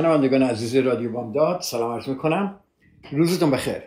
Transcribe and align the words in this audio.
شنوندگان 0.00 0.42
عزیز 0.42 0.76
رادیو 0.76 1.12
بامداد 1.12 1.60
سلام 1.60 1.92
عرض 1.92 2.08
می‌کنم. 2.08 2.60
روزتون 3.12 3.50
بخیر. 3.50 3.82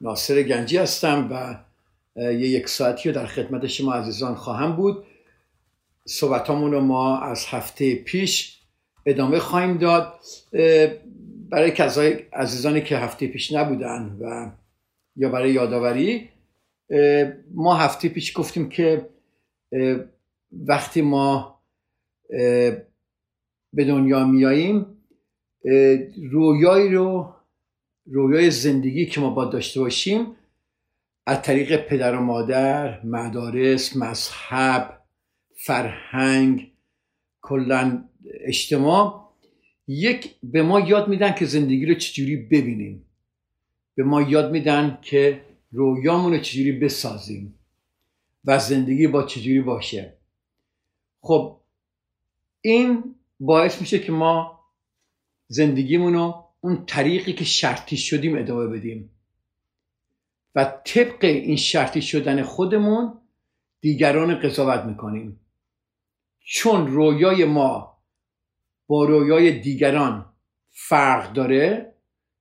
ناصر 0.00 0.42
گنجی 0.42 0.76
هستم 0.76 1.28
و 1.30 1.56
یه 2.20 2.48
یک 2.48 2.68
ساعتی 2.68 3.08
رو 3.08 3.14
در 3.14 3.26
خدمت 3.26 3.66
شما 3.66 3.92
عزیزان 3.92 4.34
خواهم 4.34 4.76
بود. 4.76 5.04
صحبتامون 6.06 6.72
رو 6.72 6.80
ما 6.80 7.18
از 7.18 7.46
هفته 7.46 7.94
پیش 7.94 8.60
ادامه 9.06 9.38
خواهیم 9.38 9.78
داد. 9.78 10.14
برای 11.50 11.70
کسای 11.70 12.12
عزیزانی 12.32 12.82
که 12.82 12.98
هفته 12.98 13.26
پیش 13.26 13.52
نبودن 13.52 14.16
و 14.20 14.50
یا 15.16 15.28
برای 15.28 15.52
یادآوری 15.52 16.28
ما 17.54 17.74
هفته 17.74 18.08
پیش 18.08 18.38
گفتیم 18.38 18.68
که 18.68 19.08
وقتی 20.52 21.02
ما 21.02 21.60
به 23.72 23.84
دنیا 23.84 24.24
میاییم 24.24 24.86
رویایی 26.30 26.88
رو 26.88 27.34
رویای 28.06 28.50
زندگی 28.50 29.06
که 29.06 29.20
ما 29.20 29.30
باید 29.30 29.50
داشته 29.50 29.80
باشیم 29.80 30.26
از 31.26 31.42
طریق 31.42 31.76
پدر 31.76 32.16
و 32.16 32.20
مادر 32.20 33.06
مدارس 33.06 33.96
مذهب 33.96 35.00
فرهنگ 35.56 36.72
کلا 37.40 38.04
اجتماع 38.24 39.24
یک 39.88 40.34
به 40.42 40.62
ما 40.62 40.80
یاد 40.80 41.08
میدن 41.08 41.34
که 41.34 41.46
زندگی 41.46 41.86
رو 41.86 41.94
چجوری 41.94 42.36
ببینیم. 42.36 43.04
به 43.94 44.04
ما 44.04 44.22
یاد 44.22 44.52
میدن 44.52 44.98
که 45.02 45.40
رویامون 45.72 46.32
رو 46.32 46.38
چجوری 46.38 46.72
بسازیم 46.72 47.54
و 48.44 48.58
زندگی 48.58 49.06
با 49.06 49.22
چجوری 49.22 49.60
باشه. 49.60 50.14
خب 51.20 51.60
این 52.60 53.14
باعث 53.40 53.80
میشه 53.80 53.98
که 53.98 54.12
ما 54.12 54.60
زندگیمون 55.46 56.14
رو 56.14 56.44
اون 56.60 56.84
طریقی 56.86 57.32
که 57.32 57.44
شرطی 57.44 57.96
شدیم 57.96 58.38
ادامه 58.38 58.66
بدیم. 58.66 59.10
و 60.54 60.64
طبق 60.84 61.24
این 61.24 61.56
شرطی 61.56 62.02
شدن 62.02 62.42
خودمون 62.42 63.12
دیگران 63.80 64.34
قضاوت 64.34 64.84
می‌کنیم. 64.84 65.40
چون 66.40 66.86
رویای 66.86 67.44
ما 67.44 67.98
با 68.86 69.04
رویای 69.04 69.60
دیگران 69.60 70.26
فرق 70.70 71.32
داره 71.32 71.94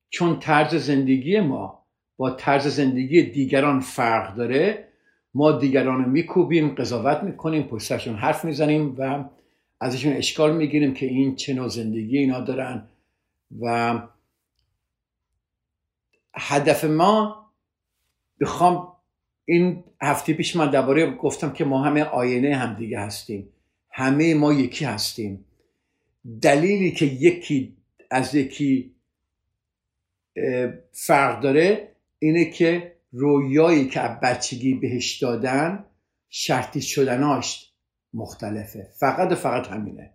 چون 0.09 0.40
طرز 0.40 0.76
زندگی 0.76 1.40
ما 1.40 1.86
با 2.18 2.31
طرز 2.31 2.68
زندگی 2.68 3.22
دیگران 3.24 3.80
فرق 3.80 4.36
داره 4.36 4.88
ما 5.34 5.52
دیگران 5.52 6.03
رو 6.03 6.09
میکوبیم 6.09 6.75
قضاوت 6.75 7.24
می‌کنیم 7.24 7.64
پشتشون 7.64 8.16
حرف 8.16 8.46
می‌زنیم 8.46 8.96
و 8.97 9.30
ازشون 9.80 10.14
اشکال 10.14 10.56
می‌گیریم 10.56 10.94
که 10.94 11.06
این 11.06 11.35
چه 11.35 11.53
نوع 11.53 11.68
زندگی 11.68 12.18
اینا 12.18 12.40
دارن. 12.40 12.88
و 13.62 14.00
هدف 16.36 16.84
ما 16.84 17.44
بخوام 18.41 18.94
این 19.46 19.84
هفته 20.02 20.34
پیش 20.34 20.56
من 20.56 20.69
درباره 20.69 21.16
گفتم 21.16 21.53
که 21.53 21.66
ما 21.66 21.84
همه 21.84 22.03
آینه 22.03 22.56
هم 22.56 22.74
دیگه 22.74 23.00
هستیم. 23.00 23.50
همه 23.90 24.36
ما 24.36 24.53
یکی 24.53 24.86
هستیم. 24.86 25.46
دلیلی 26.41 26.91
که 26.91 27.06
یکی 27.06 27.78
از 28.12 28.36
یکی 28.36 28.96
فرق 30.91 31.41
داره 31.41 31.96
اینه 32.20 32.46
که 32.46 32.96
رویایی 33.12 33.90
که 33.90 34.00
بچگی 34.00 34.74
بهش 34.74 35.18
دادن 35.18 35.85
شرطی 36.30 36.81
شدناش 36.81 37.74
مختلفه. 38.14 38.88
فقط 39.00 39.31
و 39.31 39.35
فقط 39.35 39.68
همینه. 39.68 40.12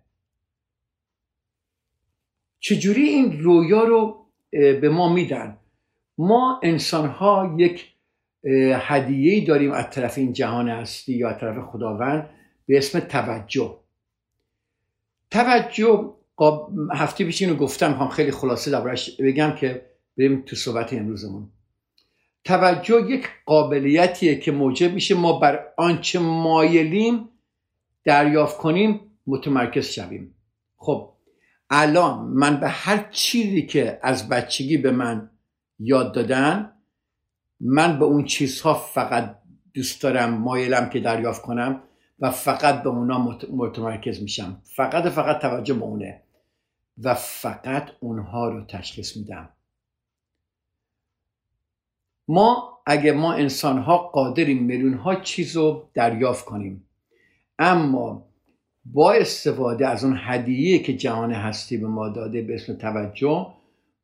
چجوری 2.59 3.01
این 3.01 3.39
رویا 3.39 3.83
رو 3.83 4.25
به 4.51 4.89
ما 4.89 5.13
میدن؟ 5.13 5.57
ما 6.17 6.59
انسان 6.63 7.09
ها 7.09 7.55
یک 7.57 7.93
هدیه 8.73 9.45
داریم 9.45 9.71
از 9.71 9.89
طرف 9.89 10.17
این 10.17 10.33
جهان 10.33 10.69
هستی 10.69 11.13
یا 11.13 11.29
از 11.29 11.39
طرف 11.39 11.65
خداوند 11.65 12.29
به 12.65 12.77
اسم 12.77 12.99
توجه. 12.99 13.79
توجه 15.31 16.13
هفته 16.93 17.25
پیش 17.25 17.41
اینو 17.41 17.55
گفتم 17.55 17.93
هم 17.93 18.07
خیلی 18.07 18.31
خلاصه 18.31 18.71
دربارش 18.71 19.17
بگم 19.19 19.55
که 19.55 19.85
بریم 20.17 20.43
تو 20.45 20.55
صحبت 20.55 20.93
امروزمون. 20.93 21.49
توجه 22.43 23.11
یک 23.11 23.29
قابلیتیه 23.45 24.35
که 24.35 24.51
موجب 24.51 24.93
میشه 24.93 25.15
ما 25.15 25.39
بر 25.39 25.65
آنچه 25.77 26.19
مایلیم 26.19 27.29
دریافت 28.03 28.57
کنیم 28.57 29.01
متمرکز 29.27 29.89
شویم. 29.89 30.35
خب 30.77 31.09
الان 31.69 32.25
من 32.25 32.59
به 32.59 32.69
هر 32.69 33.09
چیزی 33.11 33.65
که 33.65 33.99
از 34.03 34.29
بچگی 34.29 34.77
به 34.77 34.91
من 34.91 35.29
یاد 35.79 36.13
دادن 36.13 36.73
من 37.59 37.99
به 37.99 38.05
اون 38.05 38.25
چیزها 38.25 38.73
فقط 38.73 39.35
دوست 39.73 40.01
دارم 40.01 40.33
مایلم 40.33 40.89
که 40.89 40.99
دریافت 40.99 41.41
کنم 41.41 41.81
و 42.19 42.31
فقط 42.31 42.83
به 42.83 42.89
اونا 42.89 43.39
متمرکز 43.51 44.21
میشم. 44.21 44.61
فقط 44.63 45.07
فقط 45.07 45.39
توجه 45.41 45.73
به 45.73 45.83
اونه 45.83 46.21
و 46.97 47.13
فقط 47.13 47.89
اونها 47.99 48.49
رو 48.49 48.65
تشخیص 48.65 49.17
میدم. 49.17 49.49
ما 52.27 52.79
اگه 52.85 53.11
ما 53.11 53.33
انسان 53.33 53.77
ها 53.77 53.97
قادریم 53.97 54.63
میلیون 54.63 54.93
ها 54.93 55.15
چیز 55.15 55.55
رو 55.55 55.89
دریافت 55.93 56.45
کنیم 56.45 56.85
اما 57.59 58.28
با 58.93 59.13
استفاده 59.13 59.87
از 59.87 60.03
اون 60.03 60.19
هدیه 60.19 60.79
که 60.79 60.97
جهان 60.97 61.31
هستی 61.31 61.77
به 61.77 61.87
ما 61.87 62.09
داده 62.09 62.41
به 62.41 62.55
اسم 62.55 62.73
توجه 62.73 63.47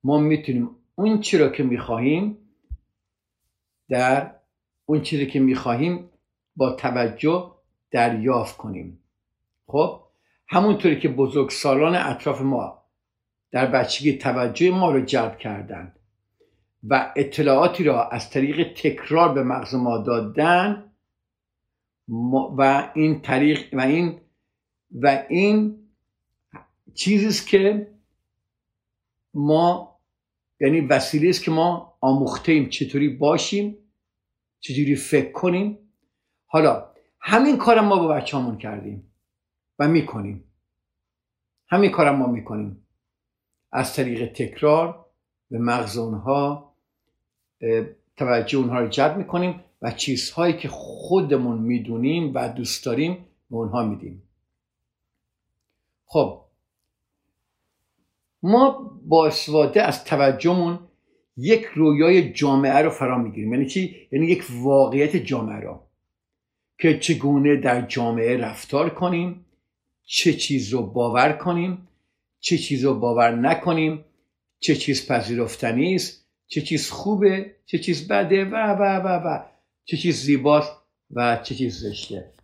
ما 0.03 0.17
می‌تونیم 0.17 0.69
اون 0.95 1.19
چی 1.19 1.37
رو 1.37 1.49
که 1.49 1.63
می‌خواهیم 1.63 2.37
در 3.89 4.35
اون 4.85 5.01
چیزی 5.01 5.27
که 5.27 5.39
می‌خواهیم 5.39 6.09
با 6.55 6.71
توجه 6.71 7.51
دریافت 7.91 8.57
کنیم. 8.57 8.99
خب؟ 9.67 10.01
همونطوری 10.47 10.99
که 10.99 11.09
بزرگ 11.09 11.49
سالان 11.49 11.95
اطراف 11.95 12.41
ما 12.41 12.83
در 13.51 13.65
بچگی 13.65 14.17
توجه 14.17 14.71
ما 14.71 14.91
رو 14.91 15.05
جلب 15.05 15.37
کردند 15.37 15.99
و 16.83 17.13
اطلاعاتی 17.15 17.83
را 17.83 18.09
از 18.09 18.29
طریق 18.29 18.73
تکرار 18.73 19.33
به 19.33 19.43
مغز 19.43 19.75
ما 19.75 19.97
دادن 19.97 20.91
و 22.57 22.91
این 22.95 23.21
طریق 23.21 23.73
و 23.73 23.81
این 23.81 24.19
و 24.91 25.25
این 25.29 25.87
چیزی 26.93 27.45
که 27.45 27.91
ما 29.33 29.99
یعنی 30.59 30.81
وسیله 30.81 31.29
است 31.29 31.43
که 31.43 31.51
ما 31.51 31.97
آموخته 32.01 32.51
ایم 32.51 32.69
چطوری 32.69 33.09
باشیم 33.09 33.77
چجوری 34.59 34.95
فکر 34.95 35.31
کنیم. 35.31 35.77
حالا 36.45 36.89
همین 37.19 37.57
کارم 37.57 37.85
ما 37.85 37.95
با 37.95 38.07
بچه‌مون 38.07 38.57
کردیم 38.57 39.11
و 39.79 39.87
می‌کنیم. 39.87 40.43
همین 41.67 41.91
کارم 41.91 42.15
ما 42.15 42.27
می‌کنیم. 42.27 42.87
از 43.71 43.93
طریق 43.93 44.33
تکرار 44.33 45.05
به 45.51 45.59
مغز 45.59 45.97
اونها 45.97 46.73
توجه 48.17 48.57
اونها 48.57 48.79
رو 48.79 48.87
جلب 48.87 49.17
می‌کنیم 49.17 49.63
و 49.81 49.91
چیزهایی 49.91 50.53
که 50.57 50.67
خودمون 50.67 51.57
می‌دونیم 51.57 52.31
و 52.35 52.49
دوست 52.49 52.85
داریم 52.85 53.13
به 53.49 53.55
اونها 53.55 53.83
میدیم. 53.83 54.24
خب 56.05 56.41
ما 58.43 58.91
با 59.05 59.27
استفاده 59.27 59.83
از 59.83 60.03
توجهمون 60.03 60.79
یک 61.37 61.65
رویای 61.75 62.33
جامعه 62.33 62.81
رو 62.81 62.89
فرا 62.89 63.17
می‌گیریم. 63.17 63.53
یعنی 63.53 63.65
چی؟ 63.65 63.95
یعنی 64.11 64.27
یک 64.27 64.45
واقعیت 64.49 65.15
جامعه 65.15 65.59
رو 65.59 65.79
که 66.79 66.99
چگونه 66.99 67.55
در 67.55 67.81
جامعه 67.81 68.37
رفتار 68.37 68.89
کنیم 68.89 69.45
چه 70.05 70.33
چیز 70.33 70.69
رو 70.69 70.81
باور 70.81 71.33
کنیم 71.33 71.87
چه 72.39 72.57
چیز 72.57 72.85
رو 72.85 72.99
باور 72.99 73.35
نکنیم 73.35 74.05
چه 74.59 74.75
چیز 74.75 75.07
پذیرفتنی 75.07 75.95
است 75.95 76.25
چه 76.47 76.61
چیز 76.61 76.89
خوبه 76.89 77.55
چه 77.65 77.79
چیز 77.79 78.07
بده 78.07 78.45
و 78.45 78.55
و 78.55 78.83
و 78.83 79.07
و 79.07 79.43
چه 79.85 79.97
چیز 79.97 80.21
زیباست 80.21 80.71
و 81.11 81.39
چه 81.43 81.55
چیز 81.55 81.79
زشته. 81.79 82.34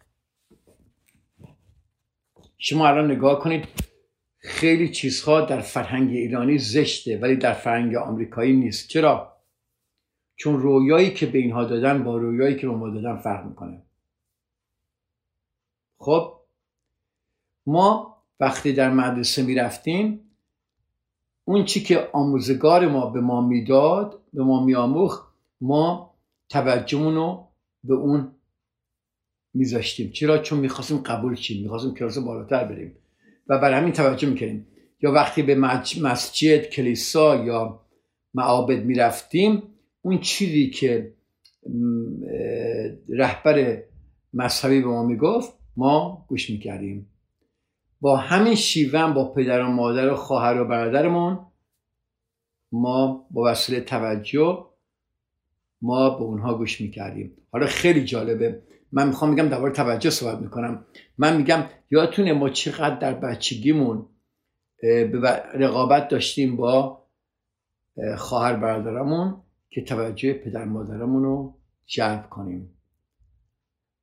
شما 2.63 2.87
الان 2.87 3.11
نگاه 3.11 3.39
کنید 3.39 3.67
خیلی 4.37 4.91
چیزها 4.91 5.41
در 5.41 5.61
فرهنگ 5.61 6.09
ایرانی 6.09 6.57
زشته 6.57 7.19
ولی 7.19 7.35
در 7.35 7.53
فرهنگ 7.53 7.95
آمریکایی 7.95 8.53
نیست. 8.53 8.89
چرا؟ 8.89 9.37
چون 10.35 10.59
رویایی 10.59 11.13
که 11.13 11.25
به 11.25 11.37
اینها 11.37 11.63
دادن 11.63 12.03
با 12.03 12.17
رویایی 12.17 12.55
که 12.55 12.67
به 12.67 12.73
ما 12.73 12.89
دادن 12.89 13.17
فرق 13.17 13.45
می‌کنه. 13.45 13.83
خب 15.97 16.39
ما 17.65 18.17
وقتی 18.39 18.73
در 18.73 18.89
مدرسه 18.89 19.43
می‌رفتیم 19.43 20.31
اون 21.45 21.65
چی 21.65 21.83
که 21.83 22.09
آموزگار 22.13 22.87
ما 22.87 23.09
به 23.09 23.21
ما 23.21 23.41
می‌داد 23.41 24.21
به 24.33 24.43
ما 24.43 24.65
میآموخت 24.65 25.33
ما 25.61 26.15
توجهمون 26.49 27.15
رو 27.15 27.47
به 27.83 27.93
اون 27.93 28.35
میذاشتیم. 29.53 30.12
چرا؟ 30.12 30.38
چون 30.38 30.59
می‌خواستیم 30.59 30.98
قبول 30.98 31.36
شیم 31.36 31.63
می‌خواستیم 31.63 31.94
کلاس 31.94 32.18
بالاتر 32.18 32.63
بریم. 32.63 32.95
و 33.48 33.59
برای 33.59 33.80
همین 33.80 33.94
توجه 33.94 34.30
می‌کردیم. 34.30 34.68
یا 35.01 35.12
وقتی 35.12 35.42
به 35.42 35.56
مسجد 36.01 36.69
کلیسا 36.69 37.45
یا 37.45 37.81
معابد 38.33 38.83
می‌رفتیم 38.83 39.63
اون 40.01 40.19
چیزی 40.19 40.69
که 40.69 41.13
رهبر 43.09 43.83
مذهبی 44.33 44.81
به 44.81 44.88
ما 44.88 45.03
می‌گفت 45.03 45.53
ما 45.77 46.25
گوش 46.27 46.50
می‌کردیم. 46.50 47.07
با 48.01 48.18
همین 48.18 48.56
شیوه 48.56 49.13
با 49.13 49.33
پدر 49.33 49.62
و 49.62 49.68
مادر 49.68 50.12
و 50.12 50.15
خواهر 50.15 50.62
و 50.62 50.68
برادرمون 50.68 51.39
ما 52.71 53.27
با 53.31 53.51
وسیله 53.51 53.81
توجه 53.81 54.65
ما 55.81 56.09
به 56.09 56.24
اونها 56.24 56.57
گوش 56.57 56.81
می‌کردیم. 56.81 57.38
حالا 57.51 57.68
خیلی 57.68 58.06
جالبه. 58.06 58.62
من 58.91 59.07
می‌خوام 59.07 59.29
میگم 59.29 59.49
درباره 59.49 59.73
توجه 59.73 60.09
صحبت 60.09 60.39
می‌کنم. 60.39 60.85
من 61.17 61.38
میگم 61.38 61.63
یادتونه 61.91 62.33
ما 62.33 62.49
چقدر 62.49 62.95
در 62.95 63.13
بچگیمون 63.13 64.05
به 64.81 65.19
رقابت 65.53 66.07
داشتیم 66.07 66.55
با 66.55 67.01
خواهر 68.17 68.55
برادرمون 68.55 69.41
که 69.69 69.81
توجه 69.81 70.33
پدر 70.33 70.65
مادرمون 70.65 71.23
رو 71.23 71.57
جلب 71.85 72.29
کنیم. 72.29 72.77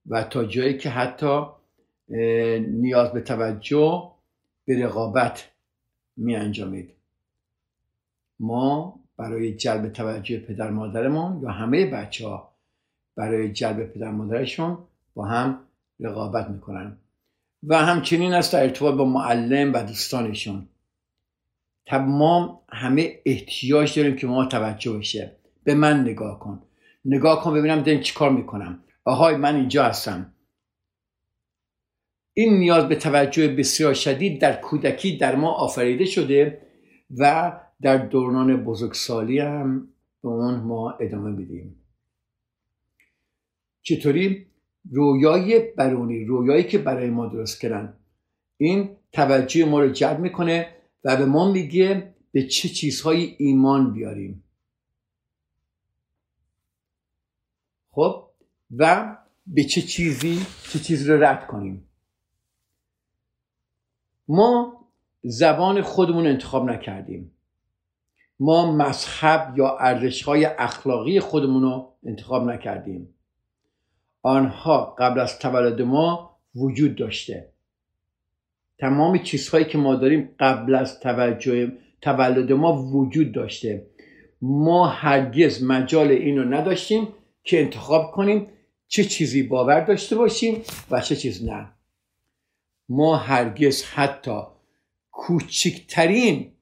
و 0.07 0.25
تا 0.25 0.45
جایی 0.45 0.79
که 0.79 0.91
حتی 0.91 1.43
نیاز 2.59 3.13
به 3.13 3.21
توجه 3.21 4.13
به 4.65 4.85
رقابت 4.85 5.49
می 6.17 6.37
انجامید 6.37 6.95
ما 8.41 9.01
برای 9.17 9.55
جلب 9.55 9.89
توجه 9.89 10.41
پدر 10.41 10.71
مادرمون 10.71 11.43
یا 11.43 11.51
همه 11.51 11.87
بچه 11.87 12.29
ها 12.29 12.48
برای 13.19 13.53
جلب 13.53 13.87
پدر 13.93 14.11
مادرشون 14.11 14.79
با 15.15 15.25
هم 15.25 15.61
رقابت 16.01 16.51
می‌کنن. 16.51 16.97
و 17.63 17.79
همچنین 17.79 18.33
است 18.33 18.53
در 18.53 18.63
ارتباط 18.63 18.95
با 18.95 19.05
معلم 19.05 19.73
و 19.73 19.83
دوستانشون. 19.83 20.69
ما 21.93 22.65
همه 22.69 23.21
احتیاج 23.27 23.99
داریم 23.99 24.17
که 24.17 24.27
ما 24.27 24.45
توجه 24.45 24.93
بشه. 24.93 25.37
به 25.65 25.75
من 25.75 26.01
نگاه 26.01 26.39
کن. 26.39 26.63
نگاه 27.05 27.45
کن 27.45 27.55
ببینم 27.55 27.81
داریم 27.81 28.01
چی 28.01 28.15
کار 28.15 28.31
می‌کنم. 28.31 28.79
آهای 29.05 29.37
من 29.37 29.55
اینجا 29.57 29.85
هستم. 29.85 30.33
این 32.35 32.59
نیاز 32.59 32.89
به 32.89 32.97
توجه 32.97 33.49
بسیار 33.49 33.95
شدید 33.95 34.41
در 34.41 34.61
کودکی 34.61 35.17
در 35.17 35.37
ما 35.37 35.53
آفریده 35.53 36.05
شده 36.05 36.63
و 37.19 37.53
در 37.83 37.97
دوران 37.97 38.65
بزرگسالی 38.65 39.39
هم 39.39 39.89
به 40.23 40.29
اون 40.29 40.55
ما 40.55 40.91
ادامه 40.91 41.31
میدیم. 41.31 41.78
چطوری؟ 43.89 44.47
رویای 44.91 45.61
برونی 45.77 46.25
رویایی 46.25 46.65
که 46.65 46.79
برای 46.79 47.11
ما 47.11 47.27
درست 47.27 47.61
کردن. 47.61 47.99
این 48.57 48.97
توجه 49.13 49.65
ما 49.65 49.81
رو 49.81 49.89
جلب 49.89 50.19
می‌کنه 50.19 50.75
و 51.05 51.17
به 51.17 51.27
ما 51.27 51.53
میگه 51.53 52.15
به 52.33 52.43
چه 52.43 52.69
چیزهایی 52.69 53.37
ایمان 53.39 53.93
بیاریم. 53.93 54.45
خب؟ 57.91 58.31
و 58.77 59.17
به 59.47 59.65
چه 59.65 59.83
چیزی 59.83 60.47
چه 60.73 60.79
چیزی 60.79 61.09
رو 61.09 61.25
رد 61.25 61.47
کنیم؟ 61.47 61.89
ما 64.29 64.85
زبان 65.23 65.83
خودمون 65.83 66.27
انتخاب 66.27 66.71
نکردیم. 66.71 67.33
ما 68.41 68.73
مذهب 68.73 69.59
یا 69.59 69.77
ارزشهای 69.79 70.45
اخلاقی 70.45 71.21
خودمون 71.21 71.63
رو 71.63 71.93
انتخاب 72.05 72.51
نکردیم. 72.51 73.15
آنها 74.23 74.97
قبل 74.99 75.21
از 75.21 75.39
تولد 75.39 75.83
ما 75.83 76.37
وجود 76.55 76.97
داشته. 76.97 77.49
تمام 78.79 79.19
چیزهایی 79.19 79.65
که 79.65 79.79
ما 79.79 79.95
داریم 79.95 80.29
قبل 80.41 80.75
از 80.75 81.01
توجه 81.01 81.73
تولد 82.01 82.53
ما 82.53 82.83
وجود 82.83 83.33
داشته. 83.33 83.87
ما 84.43 84.87
هرگز 84.87 85.63
مجال 85.63 86.09
این 86.09 86.39
رو 86.39 86.45
نداشتیم 86.45 87.09
که 87.43 87.61
انتخاب 87.61 88.11
کنیم 88.11 88.47
چه 88.89 89.05
چیزی 89.05 89.43
باور 89.43 89.81
داشته 89.81 90.17
باشیم 90.17 90.63
و 90.91 91.01
چه 91.01 91.17
چیز 91.17 91.45
نه. 91.45 91.73
ما 92.89 93.17
هرگز 93.17 93.85
حتی 93.85 94.41
کوچکترین 95.11 96.53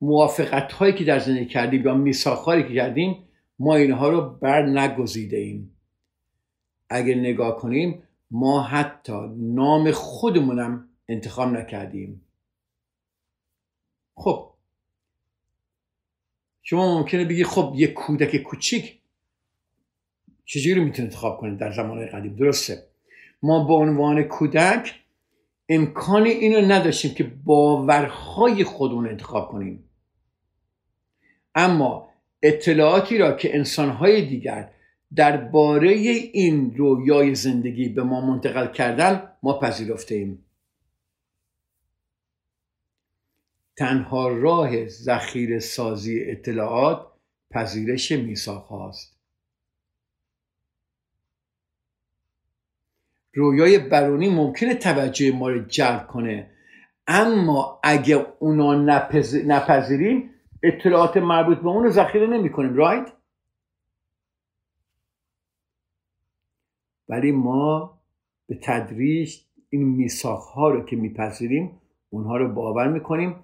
موافقت 0.00 0.72
هایی 0.72 0.92
که 0.92 1.04
در 1.04 1.18
زندگی 1.18 1.46
کردیم 1.46 1.84
یا 1.84 1.94
میساخاری 1.94 2.62
که 2.68 2.74
کردیم 2.74 3.16
ما 3.58 3.76
اینها 3.76 4.08
رو 4.08 4.20
بر 4.20 4.66
نگزیده 4.66 5.36
ایم 5.36 5.73
اگر 6.94 7.14
نگاه 7.14 7.56
کنیم 7.56 8.02
ما 8.30 8.62
حتی 8.62 9.12
نام 9.36 9.90
خودمونم 9.90 10.88
انتخاب 11.08 11.48
نکردیم. 11.48 12.20
خب. 14.14 14.50
شما 16.62 16.98
ممکنه 16.98 17.24
بگی 17.24 17.44
خب 17.44 17.72
یه 17.76 17.86
کودک 17.86 18.36
کوچیک 18.36 19.00
چجوری 20.44 20.80
می‌تونه 20.80 21.08
انتخاب 21.08 21.40
کنه 21.40 21.56
در 21.56 21.72
زمان 21.72 22.06
قدیم؟ 22.06 22.36
درسته. 22.36 22.86
ما 23.42 23.64
به 23.64 23.74
عنوان 23.74 24.22
کودک 24.22 24.94
امکان 25.68 26.26
اینو 26.26 26.72
نداشتیم 26.72 27.14
که 27.14 27.24
باورهای 27.24 28.64
خودمون 28.64 29.08
انتخاب 29.08 29.48
کنیم. 29.48 29.84
اما 31.54 32.08
اطلاعاتی 32.42 33.18
را 33.18 33.32
که 33.32 33.56
انسانهای 33.56 34.26
دیگر 34.26 34.70
درباره 35.16 35.88
این 35.88 36.76
رویای 36.76 37.34
زندگی 37.34 37.88
به 37.88 38.02
ما 38.02 38.20
منتقل 38.20 38.66
کردن 38.72 39.32
ما 39.42 39.58
پذیرفته 39.58 40.14
ایم. 40.14 40.44
تنها 43.76 44.28
راه 44.28 44.86
ذخیره 44.86 45.58
سازی 45.58 46.24
اطلاعات 46.30 47.06
پذیرش 47.50 48.12
میساق 48.12 48.66
هاست. 48.66 49.14
رویای 53.34 53.78
برونی 53.78 54.28
ممکنه 54.28 54.74
توجه 54.74 55.32
ما 55.32 55.48
رو 55.48 55.64
جلب 55.64 56.06
کنه 56.06 56.50
اما 57.06 57.80
اگه 57.82 58.26
اونا 58.38 58.74
نپذیریم 59.46 60.30
اطلاعات 60.62 61.16
مربوط 61.16 61.58
به 61.58 61.68
اون 61.68 61.84
رو 61.84 61.90
ذخیره 61.90 62.26
نمی 62.26 62.52
کنیم 62.52 62.74
رایت 62.74 63.12
ولی 67.08 67.32
ما 67.32 67.98
به 68.46 68.58
تدریج 68.62 69.36
این 69.70 69.84
میساخ 69.84 70.46
ها 70.46 70.70
رو 70.70 70.84
که 70.84 70.96
میپذیریم 70.96 71.80
اونها 72.10 72.36
رو 72.36 72.54
باور 72.54 72.88
می‌کنیم 72.88 73.34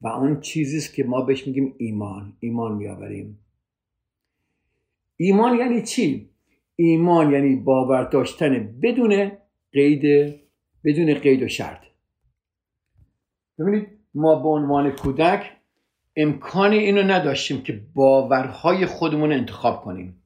و 0.00 0.08
اون 0.08 0.40
چیزی 0.40 0.96
که 0.96 1.04
ما 1.04 1.20
بهش 1.20 1.46
میگیم 1.46 1.74
ایمان 1.78 2.36
ایمان 2.40 2.76
میآوریم. 2.76 3.38
ایمان 5.16 5.58
یعنی 5.58 5.82
چی؟ 5.82 6.30
ایمان 6.76 7.32
یعنی 7.32 7.56
باور 7.56 8.04
داشتن 8.04 8.80
بدون 8.82 9.32
قید 9.72 10.34
بدون 10.84 11.14
قید 11.14 11.42
و 11.42 11.48
شرط. 11.48 11.80
ببینید 13.58 13.88
ما 14.14 14.42
به 14.42 14.48
عنوان 14.48 14.90
کودک 14.90 15.56
امکان 16.16 16.72
اینو 16.72 17.02
نداشتیم 17.02 17.62
که 17.62 17.80
باورهای 17.94 18.86
خودمون 18.86 19.32
انتخاب 19.32 19.82
کنیم. 19.82 20.19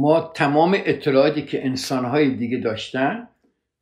ما 0.00 0.20
تمام 0.20 0.76
اطلاعاتی 0.76 1.42
که 1.42 1.66
انسانهای 1.66 2.30
دیگه 2.30 2.58
داشتن 2.58 3.28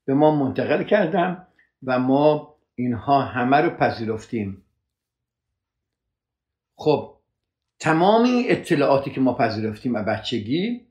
به 0.04 0.14
ما 0.14 0.36
منتقل 0.36 0.82
کردن 0.82 1.46
و 1.82 1.98
ما 1.98 2.54
اینها 2.74 3.22
همه 3.22 3.56
رو 3.56 3.70
پذیرفتیم. 3.70 4.64
خب 6.76 7.14
تمامی 7.78 8.44
اطلاعاتی 8.48 9.10
که 9.10 9.20
ما 9.20 9.34
پذیرفتیم 9.34 9.94
و 9.94 10.02
بچگی 10.02 10.86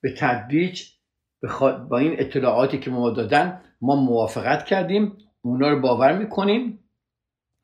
به 0.00 0.14
تدریج 0.18 0.82
با 1.88 1.98
این 1.98 2.14
اطلاعاتی 2.18 2.78
که 2.78 2.90
ما 2.90 3.10
دادن 3.10 3.60
ما 3.80 3.96
موافقت 3.96 4.64
کردیم 4.64 5.16
اونا 5.42 5.70
رو 5.70 5.80
باور 5.80 6.18
می‌کنیم. 6.18 6.78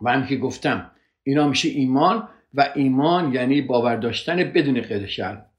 و 0.01 0.13
هم 0.13 0.27
که 0.27 0.37
گفتم 0.37 0.91
اینا 1.23 1.49
میشه 1.49 1.69
ایمان 1.69 2.29
و 2.55 2.73
ایمان 2.75 3.35
یعنی 3.35 3.63
باور 3.63 3.97
داشتن 3.97 4.37
بدون 4.37 4.81
قید 4.81 5.07
شرط 5.07 5.56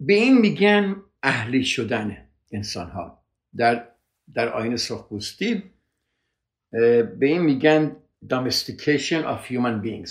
به 0.00 0.14
این 0.14 0.38
میگن 0.38 1.02
اهلی 1.22 1.64
شدن 1.64 2.28
انسان 2.52 2.90
ها 2.90 3.24
در 3.56 3.88
در 4.34 4.48
آین 4.48 4.76
سرخپوستی 4.76 5.62
به 6.70 7.26
این 7.26 7.42
میگن 7.42 7.96
domestication 8.30 9.22
of 9.24 9.50
human 9.50 9.84
beings. 9.84 10.10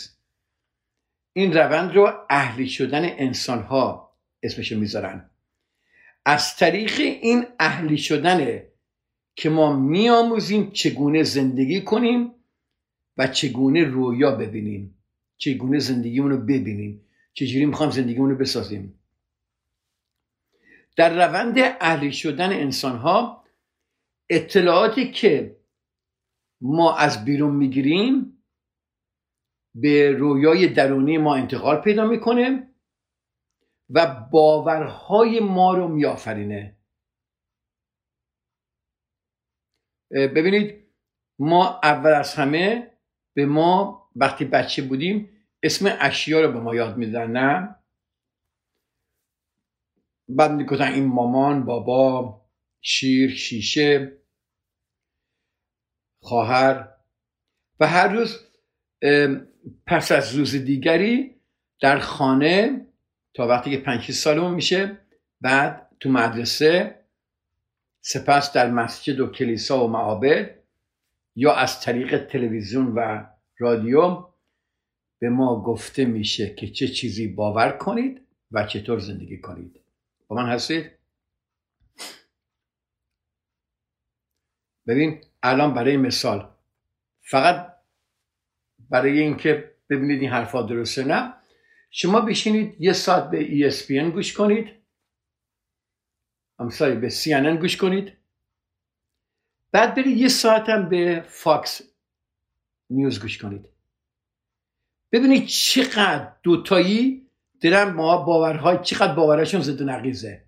این 1.33 1.53
روند 1.53 1.95
رو 1.95 2.25
اهلی 2.29 2.67
شدن 2.67 3.05
انسان 3.05 3.63
ها 3.63 4.13
اسمش 4.43 4.71
می‌ذارن. 4.71 5.29
از 6.25 6.55
طریق 6.55 6.99
این 6.99 7.45
اهلی 7.59 7.97
شدن 7.97 8.63
که 9.35 9.49
ما 9.49 9.79
میآموزیم 9.79 10.71
چگونه 10.71 11.23
زندگی 11.23 11.81
کنیم 11.81 12.31
و 13.17 13.27
چگونه 13.27 13.83
رویا 13.83 14.31
ببینیم. 14.31 14.97
چگونه 15.37 15.79
زندگیمون 15.79 16.31
رو 16.31 16.37
ببینیم. 16.37 17.05
چجوری 17.33 17.65
می‌خوام 17.65 17.89
زندگیمون 17.89 18.29
رو 18.29 18.35
بسازیم. 18.35 18.99
در 20.95 21.27
روند 21.27 21.55
اهلی 21.57 22.12
شدن 22.12 22.53
انسان 22.53 22.97
ها 22.97 23.43
اطلاعاتی 24.29 25.12
که 25.12 25.57
ما 26.62 26.97
از 26.97 27.25
بیرون 27.25 27.55
می‌گیریم 27.55 28.43
به 29.75 30.12
رویای 30.12 30.67
درونی 30.67 31.17
ما 31.17 31.35
انتقال 31.35 31.81
پیدا 31.81 32.05
می‌کنه 32.05 32.73
و 33.89 34.27
باورهای 34.31 35.39
ما 35.39 35.73
رو 35.73 35.88
میآفرینه. 35.88 36.77
ببینید 40.12 40.83
ما 41.39 41.79
اول 41.83 42.13
از 42.13 42.35
همه 42.35 42.91
به 43.35 43.45
ما 43.45 44.03
وقتی 44.15 44.45
بچه 44.45 44.81
بودیم 44.81 45.29
اسم 45.63 45.97
اشیا 46.00 46.41
رو 46.41 46.51
به 46.51 46.59
ما 46.59 46.75
یاد 46.75 46.97
میدن 46.97 47.31
نه؟ 47.31 47.75
بعد 50.30 50.51
می‌گفتن 50.51 50.94
این 50.94 51.06
مامان 51.06 51.65
بابا 51.65 52.42
شیر 52.82 53.36
شیشه 53.36 54.18
خواهر. 56.22 56.89
و 57.80 57.88
هر 57.88 58.08
روز 58.08 58.39
پس 59.88 60.12
از 60.12 60.36
روز 60.36 60.56
دیگری 60.56 61.36
در 61.82 62.00
خانه 62.00 62.86
تا 63.34 63.48
وقتی 63.48 63.72
که 63.72 63.77
پنج 63.77 64.12
سالمون 64.12 64.53
میشه 64.53 64.98
بعد 65.42 65.89
تو 66.00 66.10
مدرسه 66.10 67.00
سپس 68.01 68.53
در 68.53 68.72
مسجد 68.72 69.20
و 69.20 69.32
کلیسا 69.32 69.86
و 69.86 69.88
معابد 69.88 70.50
یا 71.36 71.56
از 71.56 71.82
طریق 71.82 72.27
تلویزیون 72.27 72.88
و 72.96 73.25
رادیو 73.60 74.25
به 75.20 75.30
ما 75.30 75.63
گفته 75.63 76.06
میشه 76.06 76.56
که 76.56 76.68
چه 76.68 76.88
چیزی 76.88 77.27
باور 77.27 77.72
کنید 77.72 78.22
و 78.51 78.65
چطور 78.65 79.00
زندگی 79.00 79.38
کنید. 79.38 79.82
با 80.27 80.36
من 80.36 80.50
هستید؟ 80.50 80.92
ببین 84.88 85.22
الان 85.44 85.74
برای 85.74 85.98
مثال 85.98 86.56
فقط 87.22 87.74
برای 88.89 89.20
اینکه 89.20 89.75
ببینید 89.89 90.22
این 90.22 90.30
حرفا 90.30 90.62
درسته 90.62 91.03
نه 91.03 91.34
شما 91.92 92.22
بشینید 92.22 92.75
یه 92.80 92.94
ساعت 92.94 93.30
به 93.30 93.70
ESPN 93.70 94.13
گوش 94.13 94.34
کنید. 94.34 94.68
امثال 96.60 96.96
به 96.96 97.10
CNN 97.10 97.60
گوش 97.62 97.77
کنید. 97.77 98.18
بعد 99.72 99.96
برید 99.96 100.18
یه 100.18 100.27
ساعت 100.27 100.70
هم 100.70 100.89
به 100.89 101.25
فاکس 101.27 101.82
نیوز 102.89 103.22
گوش 103.22 103.38
کنید. 103.38 103.70
ببینید 105.12 105.46
چقدر 105.46 106.36
دوتایی 106.44 107.23
دارن 107.63 107.93
ما 107.93 108.17
باورهای 108.17 108.77
چقدر 108.84 109.13
باورشون 109.13 109.62
ضد 109.62 109.84
نقیزه. 109.84 110.46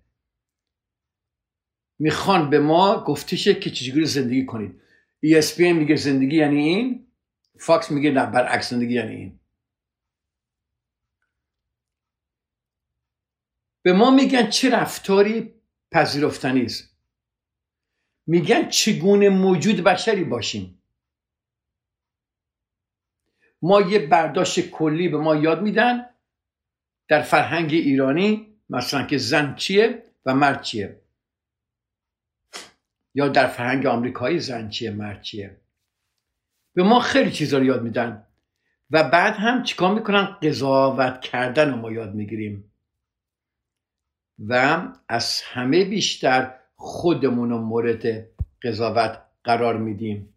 می‌خوان 1.98 2.50
به 2.50 2.58
ما 2.58 3.04
گفتشه 3.04 3.54
که 3.54 3.70
چجوری 3.70 4.06
زندگی 4.06 4.46
کنید. 4.46 4.80
ESPN 5.26 5.60
میگه 5.60 5.96
زندگی 5.96 6.36
یعنی 6.36 6.58
این 6.58 7.06
فاکس 7.58 7.90
میگه 7.90 8.10
نه 8.10 8.26
برعکس 8.26 8.70
زندگی 8.70 8.94
یعنی 8.94 9.14
این. 9.14 9.40
به 13.82 13.92
ما 13.92 14.10
میگن 14.10 14.50
چه 14.50 14.70
رفتاری 14.70 15.54
پذیرفتنی 15.92 16.62
است. 16.64 16.96
میگن 18.26 18.68
چگونه 18.68 19.28
موجود 19.28 19.76
بشری 19.76 20.24
باشیم. 20.24 20.82
ما 23.62 23.80
یه 23.80 24.06
برداشت 24.06 24.70
کلی 24.70 25.08
به 25.08 25.18
ما 25.18 25.36
یاد 25.36 25.62
میدن. 25.62 26.15
در 27.08 27.22
فرهنگ 27.22 27.72
ایرانی 27.72 28.46
مثلا 28.70 29.02
که 29.02 29.18
زن 29.18 29.54
چیه 29.54 30.02
و 30.26 30.34
مرد 30.34 30.62
چیه؟ 30.62 31.00
یا 33.14 33.28
در 33.28 33.46
فرهنگ 33.46 33.86
آمریکایی 33.86 34.40
زن 34.40 34.68
چیه 34.68 34.90
مرد 34.90 35.22
چیه؟ 35.22 35.56
به 36.74 36.82
ما 36.82 37.00
خیلی 37.00 37.30
چیزا 37.30 37.58
رو 37.58 37.64
یاد 37.64 37.82
میدن 37.82 38.26
و 38.90 39.10
بعد 39.10 39.34
هم 39.34 39.62
چیکار 39.62 39.94
می‌کنن؟ 39.94 40.24
قضاوت 40.24 41.20
کردن 41.20 41.70
رو 41.70 41.76
ما 41.76 41.92
یاد 41.92 42.14
می‌گیریم. 42.14 42.72
و 44.38 44.82
از 45.08 45.42
همه 45.42 45.84
بیشتر 45.84 46.54
خودمون 46.76 47.50
رو 47.50 47.58
مورد 47.58 48.26
قضاوت 48.62 49.22
قرار 49.44 49.76
میدیم. 49.76 50.34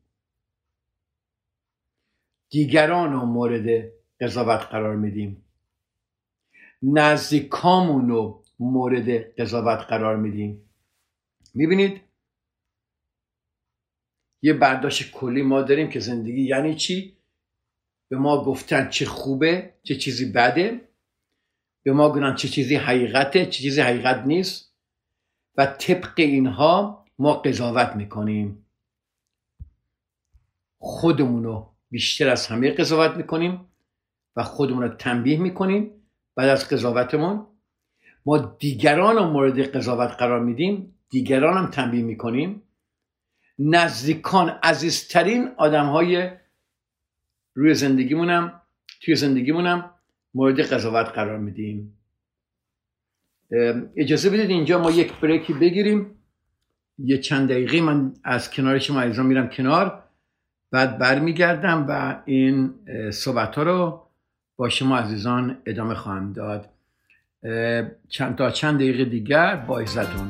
دیگران 2.50 3.14
رو 3.14 3.26
مورد 3.26 3.92
قضاوت 4.22 4.60
قرار 4.60 4.96
میدیم. 4.96 5.49
نزدیکامون 6.84 8.10
رو 8.10 8.44
مورد 8.60 9.36
قضاوت 9.42 9.80
قرار 9.80 10.16
میدیم. 10.16 10.70
می‌بینید؟ 11.54 12.02
یه 14.42 14.54
برداشت 14.54 15.12
کلی 15.12 15.42
ما 15.42 15.62
داریم 15.62 15.90
که 15.90 16.00
زندگی 16.00 16.42
یعنی 16.42 16.76
چی؟ 16.76 17.18
به 18.10 18.18
ما 18.18 18.44
گفتن 18.44 18.90
چه 18.90 19.06
خوبه 19.06 19.74
چه 19.84 19.96
چیزی 19.96 20.32
بده. 20.32 20.90
به 21.84 21.92
ما 21.94 22.10
گفتن 22.10 22.36
چه 22.36 22.48
چیزی 22.48 22.76
حقیقته 22.76 23.46
چه 23.46 23.62
چیزی 23.62 23.82
حقیقت 23.82 24.26
نیست. 24.26 24.74
و 25.56 25.66
طبق 25.66 26.14
اینها 26.18 27.06
ما 27.20 27.34
قضاوت 27.34 27.96
می‌کنیم. 27.96 28.66
خودمون 30.78 31.44
رو 31.44 31.74
بیشتر 31.92 32.30
از 32.30 32.48
همه 32.48 32.72
قضاوت 32.72 33.18
می‌کنیم 33.18 33.66
و 34.36 34.44
خودمون 34.44 34.84
رو 34.84 34.90
تنبیه 34.90 35.38
می‌کنیم. 35.38 35.92
بعد 36.40 36.50
از 36.50 36.70
قضاوتمون 36.70 37.46
ما 38.26 38.38
دیگران 38.38 39.16
رو 39.16 39.24
مورد 39.24 39.60
قضاوت 39.60 40.10
قرار 40.10 40.40
میدیم 40.40 40.96
دیگران 41.10 41.58
هم 41.58 41.70
تنبیه 41.70 42.04
می‌کنیم. 42.04 42.64
نزدیکان 43.60 44.50
عزیزترین 44.64 45.50
آدم 45.58 45.86
های 45.86 46.32
روی 47.56 47.74
زندگیمونم 47.74 48.62
توی 49.02 49.16
زندگیمونم 49.16 49.92
مورد 50.34 50.60
قضاوت 50.60 51.06
قرار 51.06 51.38
میدیم. 51.40 51.98
اجازه 53.98 54.30
بدید 54.30 54.50
اینجا 54.50 54.82
ما 54.82 54.92
یک 54.92 55.14
بریکی 55.14 55.54
بگیریم. 55.54 56.16
یه 56.98 57.18
چند 57.18 57.50
دقیقه 57.50 57.82
من 57.82 58.14
از 58.24 58.52
کنار 58.52 58.80
شما 58.80 59.02
عزیزان 59.02 59.26
میرم 59.26 59.50
کنار. 59.50 60.04
بعد 60.72 60.98
برمیگردم 60.98 61.86
و 61.90 62.22
این 62.26 62.74
صحبت 63.12 63.56
ها 63.56 63.64
رو 63.64 64.09
با 64.60 64.70
شما 64.70 64.98
عزیزان 64.98 65.58
ادامه 65.66 65.96
خواهم 65.96 66.34
داد. 66.34 66.70
چند 68.10 68.36
تا 68.36 68.52
چند 68.52 68.76
دقیقه 68.76 69.06
دیگر 69.06 69.56
با 69.56 69.80
عزتون. 69.80 70.30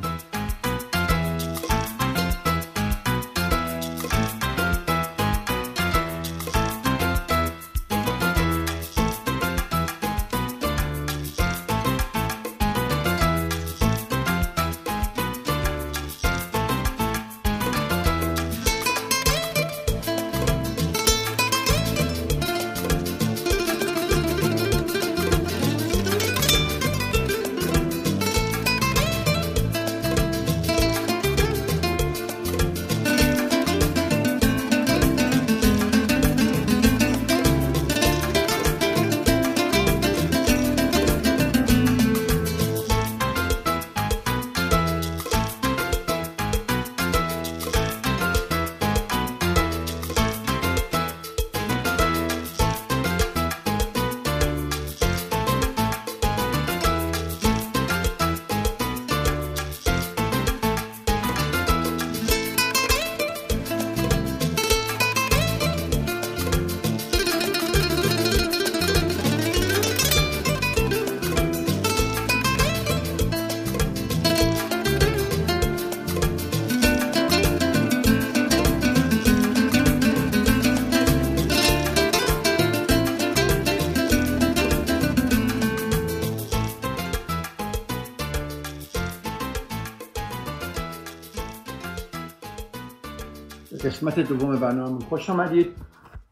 قسمت 94.00 94.20
دوم 94.20 94.60
برنامه 94.60 95.04
خوش 95.04 95.30
آمدید. 95.30 95.66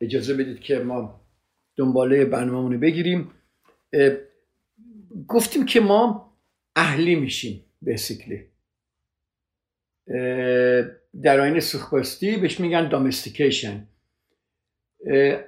اجازه 0.00 0.34
بدید 0.34 0.60
که 0.60 0.78
ما 0.78 1.20
دنباله 1.76 2.24
برنامه 2.24 2.74
رو 2.74 2.80
بگیریم. 2.80 3.30
گفتیم 5.28 5.66
که 5.66 5.80
ما 5.80 6.32
اهلی 6.76 7.14
میشیم 7.14 7.64
بیسیکلی 7.82 8.44
در 11.22 11.40
آین 11.40 11.60
سوخباستی 11.60 12.36
بهش 12.36 12.60
میگن 12.60 12.88
دامستیکیشن 12.88 13.86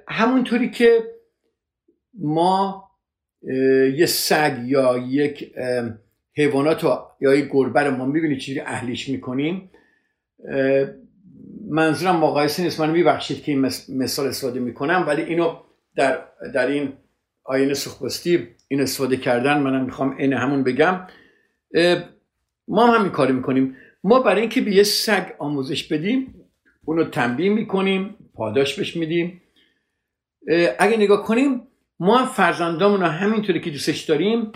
همونطوری 0.07 0.71
که 0.71 1.03
ما 2.13 2.89
یه 3.95 4.05
سگ 4.05 4.61
یا 4.65 4.97
یک 4.97 5.55
حیوانات 6.33 6.83
یا 7.21 7.35
یک 7.35 7.49
گربه 7.51 7.79
رو 7.79 7.97
ما 7.97 8.05
می‌بینید 8.05 8.39
چیزی 8.39 8.59
اهلیش 8.59 9.09
می‌کنیم. 9.09 9.71
منظورم 11.71 12.15
مقایسه 12.15 12.63
نیست. 12.63 12.79
من 12.79 12.89
میبخشید 12.89 13.43
که 13.43 13.51
این 13.51 13.71
مثال 13.89 14.27
استفاده 14.27 14.59
می‌کنم 14.59 15.03
ولی 15.07 15.21
اینو 15.21 15.55
در, 15.95 16.21
در 16.53 16.67
این 16.67 16.93
آین 17.43 17.73
سخبستی 17.73 18.47
این 18.67 18.81
استفاده 18.81 19.17
کردن 19.17 19.59
منم 19.59 19.85
می‌خوام 19.85 20.17
این 20.17 20.33
همون 20.33 20.63
بگم. 20.63 21.07
ما 22.67 22.87
هم 22.87 22.99
همین 22.99 23.11
کاری 23.11 23.33
می‌کنیم. 23.33 23.77
ما 24.03 24.19
برای 24.19 24.41
اینکه 24.41 24.61
به 24.61 24.71
یه 24.71 24.83
سگ 24.83 25.25
آموزش 25.39 25.83
بدیم 25.83 26.35
اونو 26.85 27.03
تنبیه 27.03 27.49
می‌کنیم 27.49 28.15
پاداش 28.33 28.75
بهش 28.75 28.97
میدیم. 28.97 29.41
اگه 30.79 30.97
نگاه 30.97 31.23
کنیم 31.23 31.67
ما 31.99 32.17
هم 32.17 32.25
فرزندامون 32.25 33.01
رو 33.01 33.07
همینطوری 33.07 33.61
که 33.61 33.69
دوستش 33.69 34.01
داریم 34.01 34.51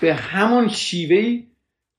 به 0.00 0.14
همون 0.14 0.68
شیوهی 0.68 1.48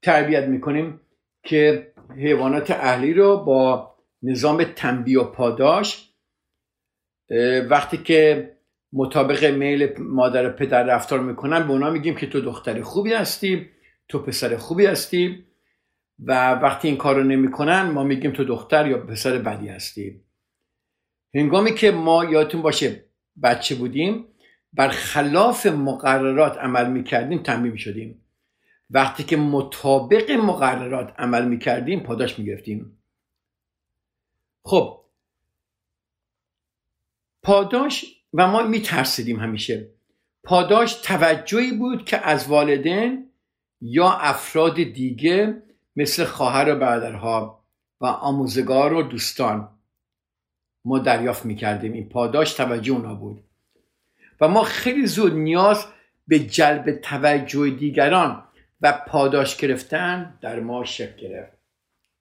تربیت 0.01 0.43
می‌کنیم 0.43 0.99
که 1.43 1.91
حیوانات 2.17 2.71
اهلی 2.71 3.13
رو 3.13 3.37
با 3.37 3.95
نظام 4.23 4.63
تنبیه 4.63 5.19
و 5.19 5.23
پاداش 5.23 6.09
وقتی 7.69 7.97
که 7.97 8.49
مطابق 8.93 9.45
میل 9.45 9.93
مادر 9.99 10.49
و 10.49 10.53
پدر 10.53 10.83
رفتار 10.83 11.19
می‌کنن 11.19 11.67
به 11.67 11.71
اونا 11.71 11.89
میگیم 11.89 12.15
که 12.15 12.27
تو 12.27 12.41
دختر 12.41 12.81
خوبی 12.81 13.13
هستی 13.13 13.69
تو 14.07 14.19
پسر 14.19 14.57
خوبی 14.57 14.85
هستی 14.85 15.45
و 16.19 16.53
وقتی 16.53 16.87
این 16.87 16.97
کار 16.97 17.15
رو 17.15 17.23
نمی‌کنن 17.23 17.81
ما 17.81 18.03
میگیم 18.03 18.31
تو 18.31 18.43
دختر 18.43 18.87
یا 18.87 18.97
پسر 18.97 19.37
بدی 19.37 19.67
هستی. 19.67 20.21
هنگامی 21.35 21.75
که 21.75 21.91
ما 21.91 22.25
یادتون 22.25 22.61
باشه 22.61 23.05
بچه 23.43 23.75
بودیم 23.75 24.25
بر 24.73 24.87
خلاف 24.87 25.65
مقررات 25.65 26.57
عمل 26.57 26.91
می‌کردیم 26.91 27.43
تنبیه 27.43 27.71
می‌شدیم. 27.71 28.25
وقتی 28.89 29.23
که 29.23 29.37
مطابق 29.37 30.31
مقررات 30.31 31.13
عمل 31.17 31.47
می‌کردیم 31.47 31.99
پاداش 31.99 32.39
می‌گرفتیم. 32.39 32.98
خب 34.63 34.99
پاداش 37.43 38.05
و 38.33 38.47
ما 38.47 38.63
میترسیدیم 38.63 39.39
همیشه. 39.39 39.89
پاداش 40.43 40.93
توجهی 40.93 41.71
بود 41.71 42.05
که 42.05 42.17
از 42.17 42.47
والدین 42.47 43.29
یا 43.81 44.11
افراد 44.11 44.75
دیگه 44.75 45.63
مثل 45.95 46.23
خواهر 46.23 46.75
و 46.75 46.79
برادرها 46.79 47.63
و 48.01 48.05
آموزگار 48.05 48.93
و 48.93 49.01
دوستان 49.01 49.69
ما 50.85 50.99
دریافت 50.99 51.45
می‌کردیم. 51.45 51.93
این 51.93 52.09
پاداش 52.09 52.53
توجه 52.53 52.91
اونا 52.91 53.15
بود. 53.15 53.43
و 54.41 54.47
ما 54.47 54.63
خیلی 54.63 55.07
زود 55.07 55.33
نیاز 55.33 55.85
به 56.27 56.39
جلب 56.39 56.91
توجه 56.91 57.69
دیگران 57.69 58.43
و 58.81 59.05
پاداش 59.07 59.57
گرفتن 59.57 60.37
در 60.41 60.59
ما 60.59 60.83
شکل 60.83 61.17
گرفت. 61.17 61.57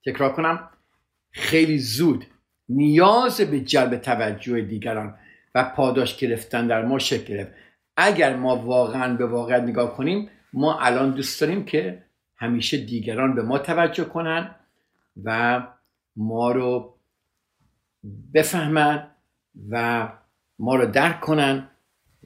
تکرار 0.07 0.33
کنم. 0.33 0.70
خیلی 1.31 1.79
زود 1.79 2.27
نیاز 2.69 3.41
به 3.41 3.61
جلب 3.61 3.97
توجه 3.97 4.61
دیگران 4.61 5.19
و 5.55 5.73
پاداش 5.77 6.17
گرفتن 6.17 6.67
در 6.67 6.85
ما 6.85 6.99
شکل 6.99 7.35
گرفت. 7.35 7.53
اگر 7.97 8.37
ما 8.37 8.57
واقعا 8.57 9.17
به 9.17 9.27
واقع 9.27 9.61
نگاه 9.61 9.97
کنیم 9.97 10.31
ما 10.53 10.81
الان 10.81 11.14
دوست 11.14 11.41
داریم 11.41 11.64
که 11.64 12.05
همیشه 12.37 12.77
دیگران 12.77 13.35
به 13.35 13.43
ما 13.43 13.59
توجه 13.59 14.05
کنن 14.05 14.55
و 15.25 15.62
ما 16.17 16.53
رو 16.53 16.99
بفهمن 18.35 19.11
و 19.71 20.09
ما 20.59 20.77
رو 20.77 20.87
درک 20.87 21.21
کنن 21.21 21.71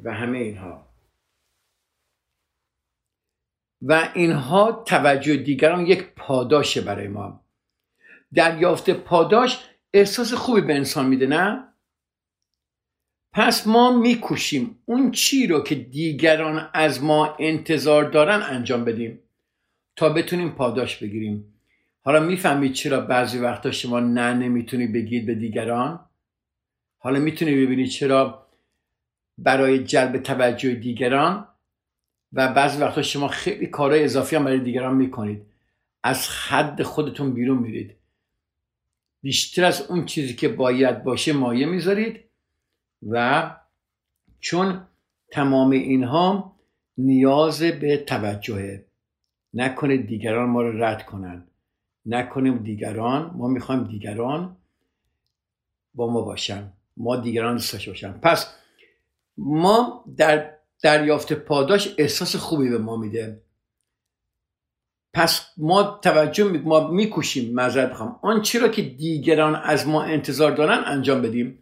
و 0.05 0.15
همه 0.15 0.39
اینها. 0.39 0.89
و 3.83 4.09
اینها 4.15 4.73
توجه 4.87 5.37
دیگران 5.37 5.87
یک 5.87 6.15
پاداشه 6.17 6.81
برای 6.81 7.09
ما. 7.09 7.42
دریافت 8.35 8.91
پاداش 8.91 9.65
احساس 9.93 10.35
خوبی 10.35 10.61
به 10.61 10.75
انسان 10.75 11.07
میده 11.07 11.27
نه؟ 11.27 11.65
پس 13.33 13.67
ما 13.67 13.99
میکوشیم 13.99 14.79
اون 14.85 15.11
چی 15.11 15.47
رو 15.47 15.61
که 15.61 15.75
دیگران 15.75 16.71
از 16.75 17.03
ما 17.03 17.37
انتظار 17.39 18.05
دارن 18.05 18.43
انجام 18.43 18.85
بدیم 18.85 19.19
تا 19.97 20.09
بتونیم 20.09 20.51
پاداش 20.51 20.97
بگیریم. 20.97 21.55
حالا 22.05 22.21
می‌فهمید 22.21 22.73
چرا 22.73 23.01
بعضی 23.01 23.39
وقتا 23.39 23.71
شما 23.71 24.01
نه 24.01 24.35
نمی‌تونی 24.35 24.87
بگید 24.87 25.27
به 25.27 25.35
دیگران؟ 25.35 26.01
حالا 26.99 27.19
می‌تونی 27.19 27.67
ببینید 27.67 27.89
چرا 27.89 28.47
برای 29.39 29.85
جلب 29.85 30.19
توجه 30.19 30.75
دیگران 30.75 31.49
و 32.33 32.53
بعضی 32.53 32.79
وقتا 32.79 33.03
شما 33.03 33.29
خیلی 33.29 33.67
کارهای 33.67 34.05
اضافی 34.05 34.37
هم 34.37 34.45
برای 34.45 34.61
دیگران 34.61 34.95
می‌کنید. 34.97 35.47
از 36.03 36.29
حد 36.29 36.83
خودتون 36.83 37.35
بیرون 37.35 37.59
میرید. 37.59 37.97
بیشتر 39.23 39.65
از 39.65 39.83
اون 39.83 40.05
چیزی 40.05 40.35
که 40.35 40.49
باید 40.49 41.05
باشه 41.05 41.33
مایه 41.33 41.67
می‌ذارید 41.67 42.21
و 43.11 43.51
چون 44.41 44.87
تمام 45.31 45.71
اینها 45.71 46.57
نیاز 46.99 47.63
به 47.63 47.97
توجهه 47.97 48.87
نکنید 49.55 50.07
دیگران 50.07 50.49
ما 50.49 50.63
رو 50.63 50.85
رد 50.85 51.07
کنن. 51.07 51.47
نکنیم 52.07 52.59
دیگران 52.59 53.31
ما 53.35 53.49
می‌خوایم 53.49 53.85
دیگران 53.85 54.57
با 55.95 56.13
ما 56.13 56.23
باشن. 56.23 56.73
ما 56.97 57.17
دیگران 57.17 57.55
دوست 57.55 57.87
باشن. 57.87 58.13
پس 58.13 58.55
ما 59.37 60.05
در 60.17 60.51
دریافت 60.83 61.33
پاداش 61.33 61.95
احساس 61.99 62.37
خوبی 62.37 62.69
به 62.69 62.79
ما 62.79 62.97
میده. 62.97 63.43
پس 65.15 65.47
ما 65.57 65.83
توجه 66.03 66.45
می... 66.45 66.59
ما 66.59 66.91
میکوشیم 66.91 67.55
معذرت 67.55 67.91
بخوام 67.91 68.19
آن 68.23 68.43
چرا 68.43 68.69
که 68.69 68.83
دیگران 68.83 69.55
از 69.55 69.89
ما 69.89 70.03
انتظار 70.03 70.53
دارن 70.53 70.83
انجام 70.87 71.23
بدیم 71.23 71.59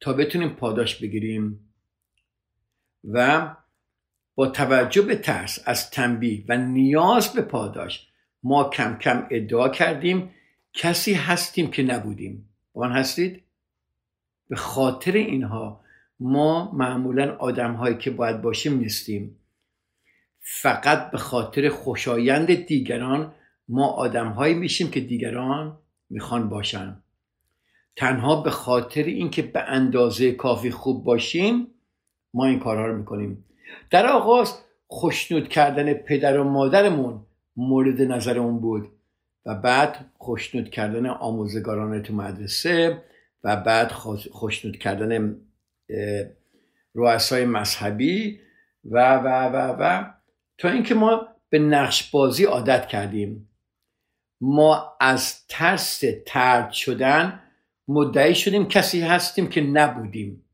تا 0.00 0.12
بتونیم 0.12 0.48
پاداش 0.48 0.96
بگیریم 0.96 1.70
و 3.04 3.48
با 4.34 4.46
توجه 4.46 5.02
به 5.02 5.16
ترس 5.16 5.58
از 5.64 5.90
تنبیه 5.90 6.44
و 6.48 6.56
نیاز 6.56 7.32
به 7.32 7.42
پاداش 7.42 8.08
ما 8.42 8.70
کم 8.70 8.98
کم 8.98 9.26
ادعا 9.30 9.68
کردیم 9.68 10.30
کسی 10.72 11.14
هستیم 11.14 11.70
که 11.70 11.82
نبودیم. 11.82 12.48
آن 12.74 12.92
هستید؟ 12.92 13.42
به 14.48 14.56
خاطر 14.56 15.12
اینها 15.12 15.80
ما 16.20 16.72
معمولا 16.72 17.36
آدم 17.36 17.74
هایی 17.74 17.96
که 17.96 18.10
باید 18.10 18.42
باشیم 18.42 18.78
نیستیم. 18.78 19.37
فقط 20.50 21.10
به 21.10 21.18
خاطر 21.18 21.68
خوشایند 21.68 22.54
دیگران 22.54 23.32
ما 23.68 23.86
آدم 23.86 24.28
هایی 24.28 24.54
میشیم 24.54 24.90
که 24.90 25.00
دیگران 25.00 25.78
می‌خوان 26.10 26.48
باشن. 26.48 27.02
تنها 27.96 28.42
به 28.42 28.50
خاطر 28.50 29.02
اینکه 29.02 29.42
به 29.42 29.60
اندازه 29.60 30.32
کافی 30.32 30.70
خوب 30.70 31.04
باشیم 31.04 31.66
ما 32.34 32.46
این 32.46 32.58
کارها 32.58 32.86
رو 32.86 32.96
می‌کنیم. 32.96 33.44
در 33.90 34.06
آغاز 34.06 34.58
خوشنود 34.86 35.48
کردن 35.48 35.92
پدر 35.92 36.38
و 36.38 36.44
مادرمون 36.44 37.20
مورد 37.56 38.02
نظرمون 38.02 38.60
بود 38.60 38.88
و 39.46 39.54
بعد 39.54 40.10
خوشنود 40.18 40.70
کردن 40.70 41.06
آموزگاران 41.06 42.02
تو 42.02 42.14
مدرسه 42.14 43.02
و 43.44 43.56
بعد 43.56 43.92
خوشنود 44.32 44.76
کردن 44.76 45.36
رؤسای 46.94 47.44
مذهبی 47.44 48.40
و 48.84 49.16
و 49.16 49.26
و 49.26 49.76
و 49.80 50.17
تا 50.58 50.68
اینکه 50.68 50.94
ما 50.94 51.28
به 51.50 51.58
نقش 51.58 52.10
بازی 52.10 52.44
عادت 52.44 52.88
کردیم 52.88 53.48
ما 54.40 54.96
از 55.00 55.46
ترس 55.46 56.02
ترد 56.26 56.72
شدن 56.72 57.42
مدعی 57.88 58.34
شدیم 58.34 58.68
کسی 58.68 59.00
هستیم 59.00 59.48
که 59.48 59.60
نبودیم. 59.60 60.44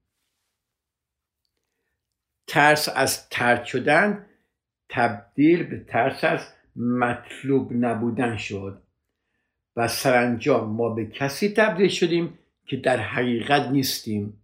ترس 2.47 2.89
از 2.89 3.29
ترد 3.29 3.65
شدن 3.65 4.27
تبدیل 4.89 5.63
به 5.63 5.85
ترس 5.89 6.25
از 6.25 6.41
مطلوب 6.77 7.73
نبودن 7.73 8.37
شد 8.37 8.83
و 9.77 9.89
سرانجام 9.89 10.71
ما 10.71 10.89
به 10.89 11.07
کسی 11.07 11.49
تبدیل 11.49 11.89
شدیم 11.89 12.39
که 12.67 12.77
در 12.77 12.97
حقیقت 12.97 13.69
نیستیم. 13.69 14.41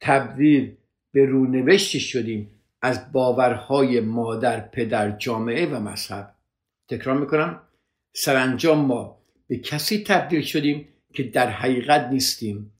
تبدیل 0.00 0.76
به 1.12 1.26
رونوشتی 1.26 2.00
شدیم 2.00 2.50
از 2.84 3.12
باورهای 3.12 4.00
مادر 4.00 4.60
پدر 4.60 5.10
جامعه 5.10 5.66
و 5.66 5.80
مذهب. 5.80 6.34
تکرار 6.88 7.18
می‌کنم 7.18 7.60
سرانجام 8.12 8.78
ما 8.78 9.18
به 9.46 9.56
کسی 9.56 10.04
تبدیل 10.04 10.42
شدیم 10.42 10.88
که 11.14 11.22
در 11.22 11.48
حقیقت 11.48 12.08
نیستیم. 12.08 12.72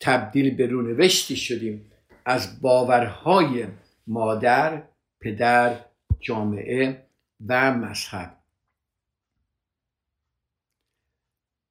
تبدیل 0.00 0.56
به 0.56 0.66
رونوشتی 0.66 1.36
شدیم 1.36 1.92
از 2.24 2.60
باورهای 2.60 3.66
مادر 4.06 4.82
پدر 5.20 5.80
جامعه 6.20 7.06
و 7.46 7.74
مذهب. 7.74 8.36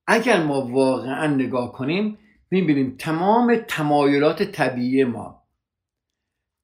اگر 0.07 0.43
ما 0.43 0.61
واقعا 0.61 1.27
نگاه 1.27 1.71
کنیم 1.71 2.17
می‌بینیم 2.51 2.95
تمام 2.99 3.55
تمایلات 3.67 4.43
طبیعی 4.43 5.03
ما 5.03 5.44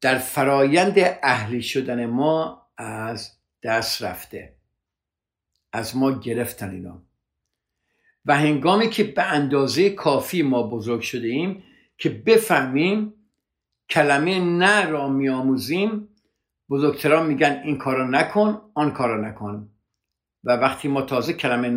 در 0.01 0.17
فرایند 0.17 0.95
اهلی 1.23 1.61
شدن 1.61 2.05
ما 2.05 2.67
از 2.77 3.31
دست 3.63 4.03
رفته. 4.03 4.55
از 5.73 5.97
ما 5.97 6.11
گرفتن 6.11 6.69
اینا. 6.69 7.01
و 8.25 8.37
هنگامی 8.37 8.89
که 8.89 9.03
به 9.03 9.23
اندازه 9.23 9.89
کافی 9.89 10.41
ما 10.41 10.63
بزرگ 10.63 11.01
شده 11.01 11.27
ایم 11.27 11.63
که 11.97 12.09
بفهمیم 12.09 13.13
کلمه 13.89 14.39
نه 14.39 14.85
را 14.85 15.09
میآموزیم 15.09 16.07
بزرگتران 16.69 17.27
میگن 17.27 17.61
این 17.65 17.77
کارو 17.77 18.07
نکن 18.07 18.61
آن 18.73 18.91
کارو 18.91 19.21
نکن. 19.25 19.69
و 20.43 20.51
وقتی 20.51 20.87
ما 20.87 21.01
تازه 21.01 21.33
کلمه 21.33 21.69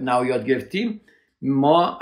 نایاد 0.00 0.46
گرفتیم 0.46 1.00
ما 1.42 1.98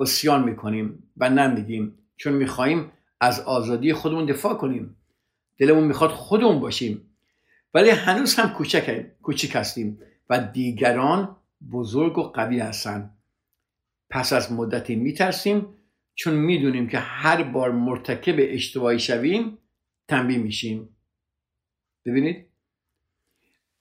اسیان 0.00 0.44
می‌کنیم 0.44 1.12
و 1.16 1.30
نمیگیم 1.30 1.98
چون 2.16 2.32
می‌خواهیم 2.32 2.92
از 3.20 3.40
آزادی 3.40 3.92
خودمون 3.92 4.26
دفاع 4.26 4.54
کنیم. 4.54 4.96
دلمون 5.58 5.84
می‌خواد 5.84 6.10
خودمون 6.10 6.60
باشیم. 6.60 7.14
ولی 7.74 7.90
هنوز 7.90 8.34
هم 8.34 8.48
کوچک 8.50 9.06
کوچک 9.22 9.56
هستیم 9.56 10.00
و 10.30 10.40
دیگران 10.40 11.36
بزرگ 11.72 12.18
و 12.18 12.22
قوی 12.22 12.60
هستن. 12.60 13.10
پس 14.10 14.32
از 14.32 14.52
مدتی 14.52 14.96
میترسیم 14.96 15.66
چون 16.14 16.34
می‌دونیم 16.34 16.88
که 16.88 16.98
هر 16.98 17.42
بار 17.42 17.72
مرتکب 17.72 18.34
اشتباهی 18.38 18.98
شویم 18.98 19.58
تنبیه 20.08 20.38
میشیم. 20.38 20.96
ببینید؟ 22.04 22.46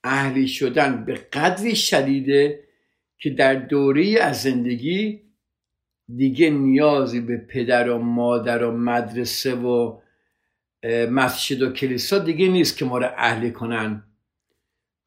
اهلی 0.04 0.48
شدن 0.48 1.06
به 1.06 1.14
قدری 1.14 1.76
شدیده 1.76 2.64
که 3.20 3.30
در 3.30 3.56
دوره 3.56 4.20
از 4.22 4.42
زندگی 4.42 5.27
دیگه 6.16 6.50
نیازی 6.50 7.22
به 7.22 7.38
پدر 7.38 7.90
و 7.90 7.98
مادر 7.98 8.64
و 8.64 8.78
مدرسه 8.78 9.56
و 9.56 10.00
مسجد 11.12 11.62
و 11.62 11.72
کلیسا 11.74 12.20
دیگه 12.20 12.48
نیست 12.48 12.78
که 12.78 12.86
ما 12.86 12.98
رو 12.98 13.10
اهلی 13.18 13.52
کنن. 13.52 14.04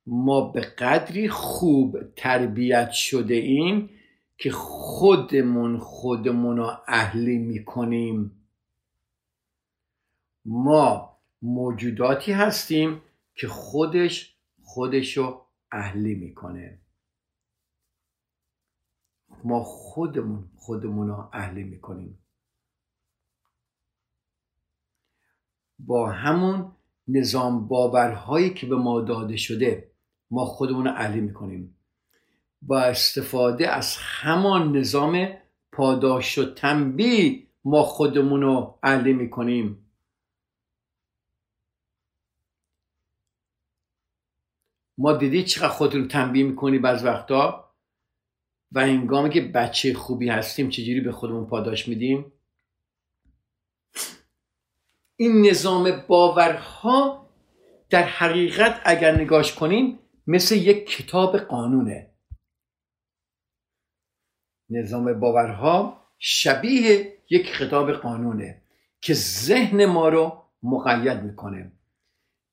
ما 0.07 0.41
به 0.41 0.61
قدری 0.61 1.29
خوب 1.29 1.99
تربیت 2.17 2.91
شده 2.91 3.35
ایم 3.35 3.91
که 4.39 4.51
خودمون 4.51 5.79
خودمون 5.79 6.57
رو 6.57 6.71
اهلی 6.89 7.39
می‌کنیم. 7.39 8.33
ما 10.45 11.17
موجوداتی 11.43 12.33
هستیم 12.33 13.03
که 13.35 13.49
خودش 13.49 14.37
خودشو 14.63 15.41
اهلی 15.73 16.15
می‌کنه. 16.15 16.79
ما 19.45 19.65
خودمون 19.65 20.51
خودمون 20.57 21.09
رو 21.09 21.29
اهلی 21.33 21.65
می‌کنیم. 21.65 22.19
با 25.79 26.11
همون 26.11 26.73
نظام 27.09 27.69
باورهایی 27.69 28.55
که 28.55 28.67
به 28.67 28.77
ما 28.77 29.01
داده 29.01 29.37
شده 29.37 29.91
ما 30.31 30.45
خودمون 30.45 30.85
رو 30.85 30.91
اهلی 30.91 31.21
می‌کنیم. 31.21 31.77
با 32.63 32.81
استفاده 32.81 33.69
از 33.69 33.97
همان 33.99 34.77
نظام 34.77 35.29
پاداش 35.73 36.39
و 36.39 36.55
تنبیه 36.55 37.47
ما 37.65 37.83
خودمون 37.83 38.41
رو 38.41 38.79
اهلی 38.83 39.13
می‌کنیم. 39.13 39.87
ما 44.99 45.13
دیدی 45.13 45.45
چقدر 45.45 45.69
خودتون 45.69 46.09
تنبیه 46.09 46.45
می‌کنی 46.45 46.79
بعض 46.79 47.05
وقتا؟ 47.05 47.70
و 48.73 48.81
هنگامی 48.81 49.31
که 49.31 49.41
بچه 49.41 49.95
خوبی 49.95 50.29
هستیم 50.29 50.69
چجوری 50.69 51.01
به 51.01 51.13
خودمون 51.13 51.47
پاداش 51.47 51.89
میدیم؟ 51.89 52.33
این 55.17 55.47
نظام 55.47 56.05
باورها 56.09 57.31
در 57.91 58.03
حقیقت 58.03 58.81
اگر 58.85 59.21
نگاش 59.21 59.55
کنیم 59.55 59.99
مثل 60.27 60.55
یک 60.55 60.87
کتاب 60.87 61.39
قانونه. 61.39 62.11
نظام 64.71 65.21
باورها 65.21 66.07
شبیه 66.19 67.19
یک 67.31 67.47
کتاب 67.59 67.93
قانونه 67.93 68.63
که 69.01 69.15
ذهن 69.15 69.85
ما 69.85 70.09
رو 70.09 70.45
مقید 70.63 71.23
می‌کنه. 71.23 71.73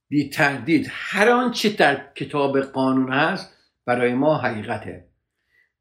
بی 0.09 0.29
تردید 0.29 0.87
هر 0.89 1.29
آنچه 1.29 1.69
در 1.69 2.13
کتاب 2.13 2.59
قانون 2.61 3.13
هست 3.13 3.57
برای 3.85 4.13
ما 4.13 4.37
حقیقته. 4.37 5.06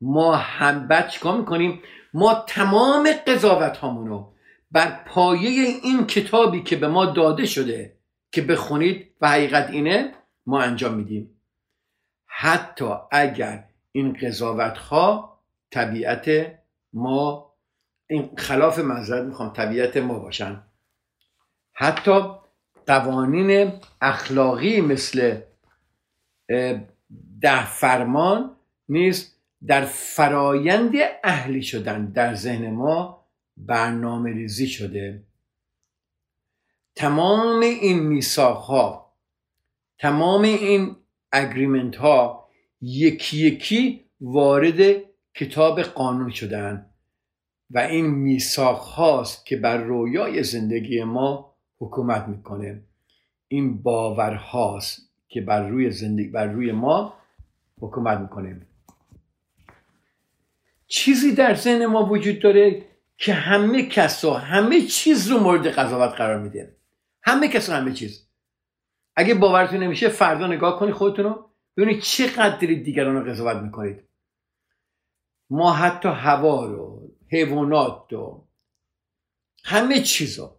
ما 0.01 0.37
هم 0.37 0.89
بعد 0.89 1.09
چیکار 1.09 1.37
می‌کنیم؟ 1.39 1.83
ما 2.15 2.45
تمام 2.47 3.09
قضاوت 3.27 3.77
هامونو 3.77 4.33
بر 4.71 5.05
پایه 5.07 5.51
این 5.83 6.07
کتابی 6.07 6.63
که 6.63 6.77
به 6.77 6.89
ما 6.89 7.07
داده 7.07 7.47
شده 7.47 7.97
که 8.33 8.43
بخونید 8.43 9.11
و 9.21 9.29
حقیقت 9.29 9.71
اینه 9.71 10.13
ما 10.47 10.61
انجام 10.61 10.95
میدیم. 10.95 11.41
حتی 12.27 12.95
اگر 13.11 13.65
این 13.93 14.13
قضاوت 14.23 14.79
ها 14.79 15.39
طبیعت 15.71 16.29
ما 16.93 17.53
این 18.07 18.31
خلاف 18.39 18.79
منظرت 18.79 19.25
می‌خوام 19.25 19.53
طبیعت 19.53 19.97
ما 19.97 20.19
باشن. 20.19 20.63
حتی 21.73 22.21
قوانین 22.87 23.73
اخلاقی 24.01 24.81
مثل 24.81 25.41
ده 27.41 27.67
فرمان 27.67 28.57
نیز 28.89 29.36
در 29.67 29.85
فرایند 29.85 30.93
اهلی 31.25 31.63
شدن 31.63 32.07
در 32.07 32.35
ذهن 32.35 32.71
ما 32.71 33.27
برنامه 33.57 34.33
ریزی 34.33 34.67
شده. 34.67 35.23
تمام 36.95 37.61
این 37.61 37.99
میساق 37.99 38.57
ها 38.57 39.13
تمام 39.99 40.43
این 40.43 40.97
اگریمنت 41.33 41.97
ها 41.97 42.49
یکی 42.81 43.39
یکی 43.39 44.05
وارد 44.21 45.03
کتاب 45.35 45.83
قانون 45.83 46.31
شدن 46.31 46.91
و 47.71 47.79
این 47.79 48.07
میساق 48.07 48.79
هاست 48.79 49.47
که 49.47 49.57
بر 49.57 49.77
رویای 49.77 50.43
زندگی 50.43 51.05
ما 51.05 51.57
حکومت 51.79 52.29
می‌کنه. 52.29 52.83
این 53.49 53.83
باورهاست 53.83 55.11
که 55.29 55.41
بر 55.41 55.69
روی 55.69 55.91
زندگی 55.91 56.29
بر 56.29 56.47
روی 56.47 56.73
ما 56.73 57.15
حکومت 57.81 58.19
می‌کنه. 58.19 58.67
چیزی 60.87 61.35
در 61.35 61.55
ذهن 61.55 61.87
ما 61.87 62.07
وجود 62.07 62.41
داره 62.41 62.87
که 63.19 63.33
همه 63.33 63.87
کس 63.87 64.25
و 64.25 64.33
همه 64.33 64.81
چیز 64.81 65.29
رو 65.29 65.39
مورد 65.39 65.67
قضاوت 65.67 66.15
قرار 66.15 66.39
میده. 66.39 66.77
همه 67.23 67.49
کس 67.49 67.69
و 67.69 67.73
همه 67.73 67.93
چیز. 67.93 68.29
اگه 69.17 69.35
باورتون 69.35 69.83
نمیشه 69.83 70.09
فردا 70.09 70.47
نگاه 70.47 70.79
کنید 70.79 70.95
خودتون 70.95 71.25
رو 71.25 71.51
ببینید 71.77 72.03
چقدر 72.03 72.57
دارید 72.57 72.85
دیگران 72.85 73.17
رو 73.17 73.31
قضاوت 73.31 73.63
می‌کنید. 73.63 74.03
ما 75.51 75.73
حتی 75.73 76.09
هوا 76.09 76.67
رو 76.67 77.11
حیوانات 77.31 78.13
رو 78.13 78.49
همه 79.65 80.01
چیز 80.01 80.39
رو. 80.39 80.59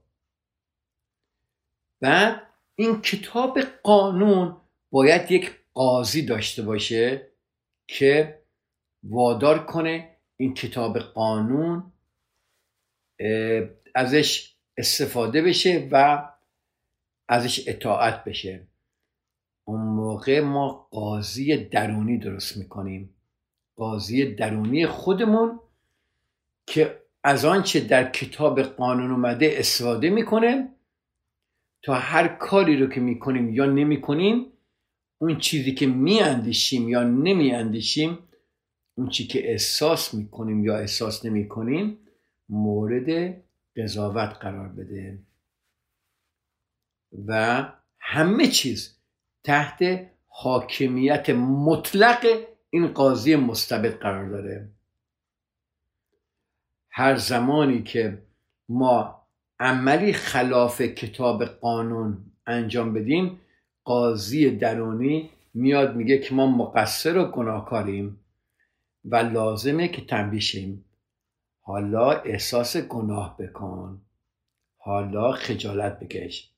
بعد 2.02 2.44
این 2.76 3.02
کتاب 3.02 3.60
قانون 3.62 4.62
باید 4.92 5.32
یک 5.32 5.52
قاضی 5.74 6.26
داشته 6.26 6.62
باشه 6.62 7.32
که 7.88 8.42
وادار 9.04 9.66
کنه 9.66 10.17
این 10.38 10.54
کتاب 10.54 11.00
قانون 11.00 11.92
ازش 13.96 14.56
استفاده 14.78 15.42
بشه 15.42 15.90
و 15.92 16.28
ازش 17.30 17.68
اطاعت 17.68 18.24
بشه. 18.24 18.68
اون 19.66 19.82
موقع 19.82 20.40
ما 20.40 20.88
قاضی 20.92 21.58
درونی 21.58 22.18
درست 22.18 22.58
می‌کنیم. 22.58 23.14
قاضی 23.76 24.36
درونی 24.36 24.86
خودمون 24.86 25.60
که 26.68 27.02
از 27.24 27.46
آنچه 27.46 27.80
در 27.80 28.12
کتاب 28.12 28.62
قانون 28.62 29.12
اومده 29.12 29.56
استفاده 29.58 30.10
می‌کنه 30.10 30.74
تا 31.82 31.94
هر 31.94 32.28
کاری 32.28 32.78
رو 32.78 32.88
که 32.88 33.02
می‌کنیم 33.02 33.50
یا 33.50 33.66
نمی‌کنیم 33.66 34.46
اون 35.18 35.38
چیزی 35.38 35.74
که 35.74 35.88
میاندیشیم 35.88 36.90
یا 36.90 37.04
نمیاندیشیم 37.04 38.18
اون 38.98 39.10
چیزی 39.10 39.30
که 39.30 39.52
احساس 39.52 40.14
می‌کنیم 40.14 40.66
یا 40.66 40.78
احساس 40.78 41.26
نمی‌کنیم 41.26 41.98
مورد 42.50 43.38
قضاوت 43.78 44.30
قرار 44.30 44.70
بده. 44.70 45.20
و 47.28 47.66
همه 48.00 48.48
چیز 48.48 48.98
تحت 49.44 50.08
حاکمیت 50.28 51.30
مطلق 51.30 52.26
این 52.70 52.88
قاضی 52.88 53.36
مستبد 53.36 53.94
قرار 54.00 54.30
داره. 54.30 54.70
هر 56.90 57.16
زمانی 57.16 57.84
که 57.84 58.22
ما 58.70 59.22
عملی 59.60 60.14
خلاف 60.14 60.82
کتاب 60.82 61.46
قانون 61.46 62.18
انجام 62.48 62.94
بدیم 62.94 63.40
قاضی 63.84 64.52
درونی 64.52 65.30
میاد 65.54 65.96
میگه 65.96 66.18
که 66.18 66.36
ما 66.36 66.48
مقصر 66.48 67.18
و 67.18 67.26
گناهکاریم. 67.26 68.20
و 69.08 69.16
لازمه 69.16 69.88
که 69.88 70.06
تنبیشیم. 70.06 70.86
حالا 71.62 72.12
احساس 72.12 72.78
گناه 72.78 73.38
بکن. 73.38 74.02
حالا 74.78 75.32
خجالت 75.32 76.00
بکش. 76.00 76.52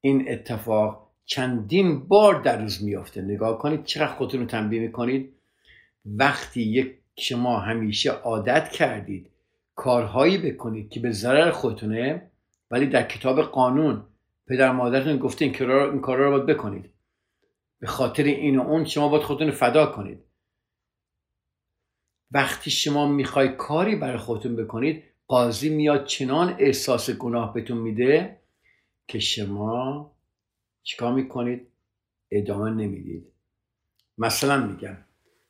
این 0.00 0.28
اتفاق 0.28 1.08
چندین 1.24 2.08
بار 2.08 2.42
در 2.42 2.62
روز 2.62 2.84
میافته. 2.84 3.22
نگاه 3.22 3.58
کنید 3.58 3.84
چقدر 3.84 4.14
خودتون 4.14 4.40
رو 4.40 4.46
تنبیه 4.46 4.80
می‌کنید. 4.80 5.32
وقتی 6.06 6.62
یک 6.62 6.98
شما 7.18 7.58
همیشه 7.58 8.10
عادت 8.10 8.68
کردید 8.68 9.30
کارهایی 9.74 10.38
بکنید 10.38 10.90
که 10.90 11.00
به 11.00 11.10
ضرر 11.10 11.50
خودتونه 11.50 12.30
ولی 12.70 12.86
در 12.86 13.02
کتاب 13.02 13.42
قانون 13.42 14.04
پدر 14.46 14.72
مادرتون 14.72 15.18
گفته 15.18 15.44
این 15.44 15.54
کارا 16.00 16.24
رو 16.24 16.30
باید 16.30 16.46
بکنید. 16.46 16.90
به 17.80 17.86
خاطر 17.86 18.22
این 18.22 18.58
و 18.58 18.62
اون 18.62 18.84
شما 18.84 19.08
باید 19.08 19.22
خودتون 19.22 19.50
فدا 19.50 19.86
کنید. 19.86 20.18
وقتی 22.34 22.70
شما 22.70 23.08
می‌خوای 23.08 23.48
کاری 23.48 23.96
برای 23.96 24.18
خودتون 24.18 24.56
بکنید 24.56 25.02
قاضی 25.26 25.68
میاد 25.68 26.04
چنان 26.04 26.56
احساس 26.58 27.10
گناه 27.10 27.54
بهتون 27.54 27.78
میده 27.78 28.40
که 29.08 29.18
شما 29.18 30.12
چیکار 30.82 31.12
می‌کنید؟ 31.12 31.66
ادامه 32.30 32.70
نمی‌دید. 32.70 33.32
مثلا 34.18 34.66
میگم 34.66 34.96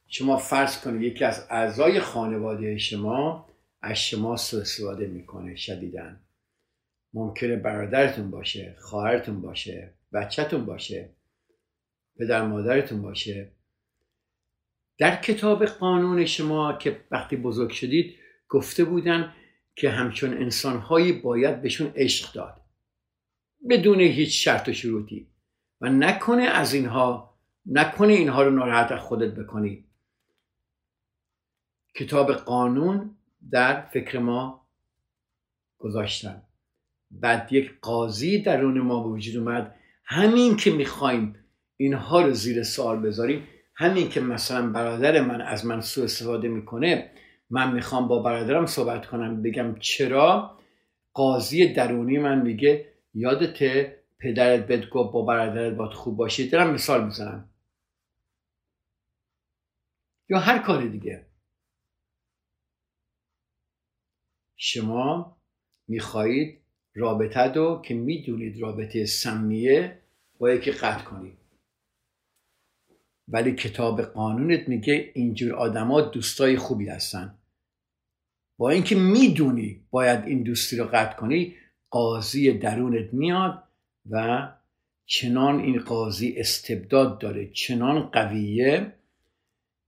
شما 0.06 0.36
فرض 0.36 0.80
کنید 0.80 1.02
یکی 1.02 1.24
از 1.24 1.46
اعضای 1.50 2.00
خانواده 2.00 2.78
شما 2.78 3.48
از 3.82 3.98
شما 3.98 4.36
سوء 4.36 4.60
استفاده 4.60 5.06
می‌کنه 5.06 5.56
شدیدن 5.56 6.20
ممکنه 7.14 7.56
برادرتون 7.56 8.30
باشه 8.30 8.76
خواهرتون 8.78 9.40
باشه 9.40 9.94
بچهتون 10.12 10.66
باشه 10.66 11.10
پدر 12.18 12.46
مادرتون 12.46 13.02
باشه. 13.02 13.52
در 14.98 15.16
کتاب 15.16 15.64
قانون 15.64 16.24
شما 16.24 16.72
که 16.72 17.04
وقتی 17.10 17.36
بزرگ 17.36 17.70
شدید 17.70 18.18
گفته 18.48 18.84
بودن 18.84 19.34
که 19.76 19.90
همچون 19.90 20.34
انسانهایی 20.34 21.12
باید 21.12 21.62
بهشون 21.62 21.92
عشق 21.96 22.32
داد. 22.32 22.60
بدون 23.70 24.00
هیچ 24.00 24.44
شرط 24.44 24.68
و 24.68 24.72
شروطی. 24.72 25.28
و 25.80 25.88
نکنه 25.88 26.42
از 26.42 26.74
اینها 26.74 27.38
نکنه 27.66 28.12
اینها 28.12 28.42
رو 28.42 28.50
ناراحت 28.50 28.96
خودت 28.96 29.34
بکنی. 29.34 29.84
کتاب 31.94 32.32
قانون 32.32 33.16
در 33.50 33.80
فکر 33.80 34.18
ما 34.18 34.66
گذاشتن. 35.78 36.42
بعد 37.10 37.52
یک 37.52 37.80
قاضی 37.80 38.38
درون 38.38 38.80
ما 38.80 39.02
به 39.02 39.08
وجود 39.08 39.36
اومد. 39.36 39.74
همین 40.04 40.56
که 40.56 40.70
می‌خوایم 40.70 41.36
اینها 41.76 42.22
رو 42.22 42.32
زیر 42.32 42.62
سوال 42.62 42.98
بذاریم 42.98 43.48
همین 43.74 44.08
که 44.08 44.20
مثلا 44.20 44.70
برادر 44.72 45.20
من 45.20 45.40
از 45.40 45.66
من 45.66 45.80
سوء 45.80 46.04
استفاده 46.04 46.48
می‌کنه 46.48 47.10
من 47.50 47.72
می‌خوام 47.74 48.08
با 48.08 48.22
برادرم 48.22 48.66
صحبت 48.66 49.06
کنم 49.06 49.42
بگم 49.42 49.74
چرا؟ 49.80 50.58
قاضی 51.14 51.72
درونی 51.72 52.18
من 52.18 52.42
میگه 52.42 52.92
یادت 53.14 53.58
پدرت 54.18 54.66
بهت 54.66 54.88
گفت 54.90 55.12
با 55.12 55.22
برادرت 55.24 55.76
باید 55.76 55.92
خوب 55.92 56.16
باشی؟ 56.16 56.48
دارم 56.48 56.74
مثال 56.74 57.04
می‌زنم. 57.04 57.48
یا 60.28 60.38
هر 60.38 60.58
کار 60.58 60.86
دیگه. 60.86 61.26
شما 64.56 65.36
می‌خواهید 65.88 66.62
رابطه 66.94 67.40
رو 67.40 67.82
که 67.84 67.94
می‌دونید 67.94 68.62
رابطه 68.62 69.06
سمیه 69.06 70.02
با 70.38 70.50
یکی 70.50 70.70
قطع 70.70 71.04
کنید. 71.04 71.41
ولی 73.28 73.52
کتاب 73.52 74.02
قانونت 74.02 74.68
میگه 74.68 75.10
اینجور 75.14 75.54
آدما 75.54 76.00
دوستای 76.00 76.56
خوبی 76.56 76.88
هستن. 76.88 77.38
با 78.58 78.70
اینکه 78.70 78.96
می‌دونی 78.96 79.86
باید 79.90 80.24
این 80.24 80.42
دوستی 80.42 80.76
رو 80.76 80.84
قطع 80.84 81.16
کنی 81.16 81.56
قاضی 81.90 82.52
درونت 82.52 83.14
میاد 83.14 83.62
و 84.10 84.48
چنان 85.06 85.60
این 85.60 85.80
قاضی 85.80 86.34
استبداد 86.36 87.18
داره 87.18 87.48
چنان 87.48 88.00
قویه. 88.00 88.92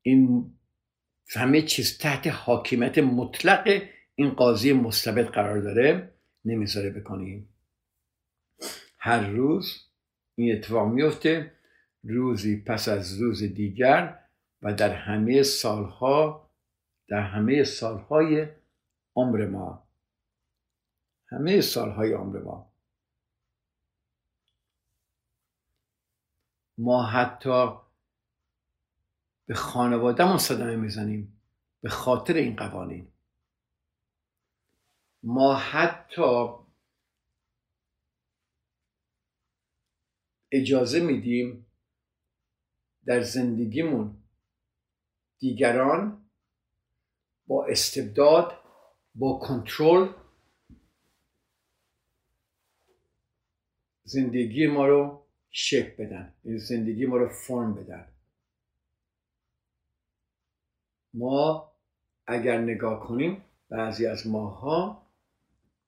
این 0.02 0.50
همه 1.34 1.62
چیز 1.62 1.98
تحت 1.98 2.26
حاکمیت 2.26 2.98
مطلق 2.98 3.82
این 4.14 4.30
قاضی 4.30 4.72
مستبد 4.72 5.26
قرار 5.26 5.60
داره 5.60 6.14
نمی‌ذاره 6.44 6.90
بکنیم 6.90 7.48
هر 8.98 9.28
روز 9.30 9.88
این 10.34 10.56
اتفاق 10.56 10.88
میفته 10.88 11.52
روزی 12.04 12.62
پس 12.66 12.88
از 12.88 13.20
روز 13.20 13.42
دیگر 13.42 14.20
و 14.62 14.74
در 14.74 14.94
همه 14.94 15.42
سالها 15.42 16.50
در 17.08 17.20
همه 17.20 17.64
سالهای 17.64 18.48
عمر 19.16 19.46
ما. 19.46 19.88
همه 21.26 21.60
سالهای 21.60 22.12
عمر 22.12 22.38
ما. 22.38 22.72
ما 26.78 27.06
حتی 27.06 27.76
به 29.46 29.54
خانوادهمون 29.54 30.38
صدمه 30.38 30.76
می‌زنیم 30.76 31.40
به 31.80 31.88
خاطر 31.88 32.34
این 32.34 32.56
قوانین. 32.56 33.12
ما 35.22 35.54
حتی 35.54 36.48
اجازه 40.52 41.00
میدیم 41.00 41.63
در 43.06 43.20
زندگیمون 43.20 44.16
دیگران 45.38 46.30
با 47.46 47.66
استبداد 47.66 48.52
با 49.14 49.38
کنترل 49.38 50.08
زندگی 54.04 54.66
ما 54.66 54.86
رو 54.86 55.26
شکل 55.50 56.04
بدن 56.04 56.34
یعنی 56.44 56.58
زندگی 56.58 57.06
ما 57.06 57.16
رو 57.16 57.28
فرم 57.28 57.74
بدن. 57.74 58.08
ما 61.14 61.72
اگر 62.26 62.60
نگاه 62.60 63.06
کنیم 63.06 63.44
بعضی 63.68 64.06
از 64.06 64.26
ماها 64.26 65.06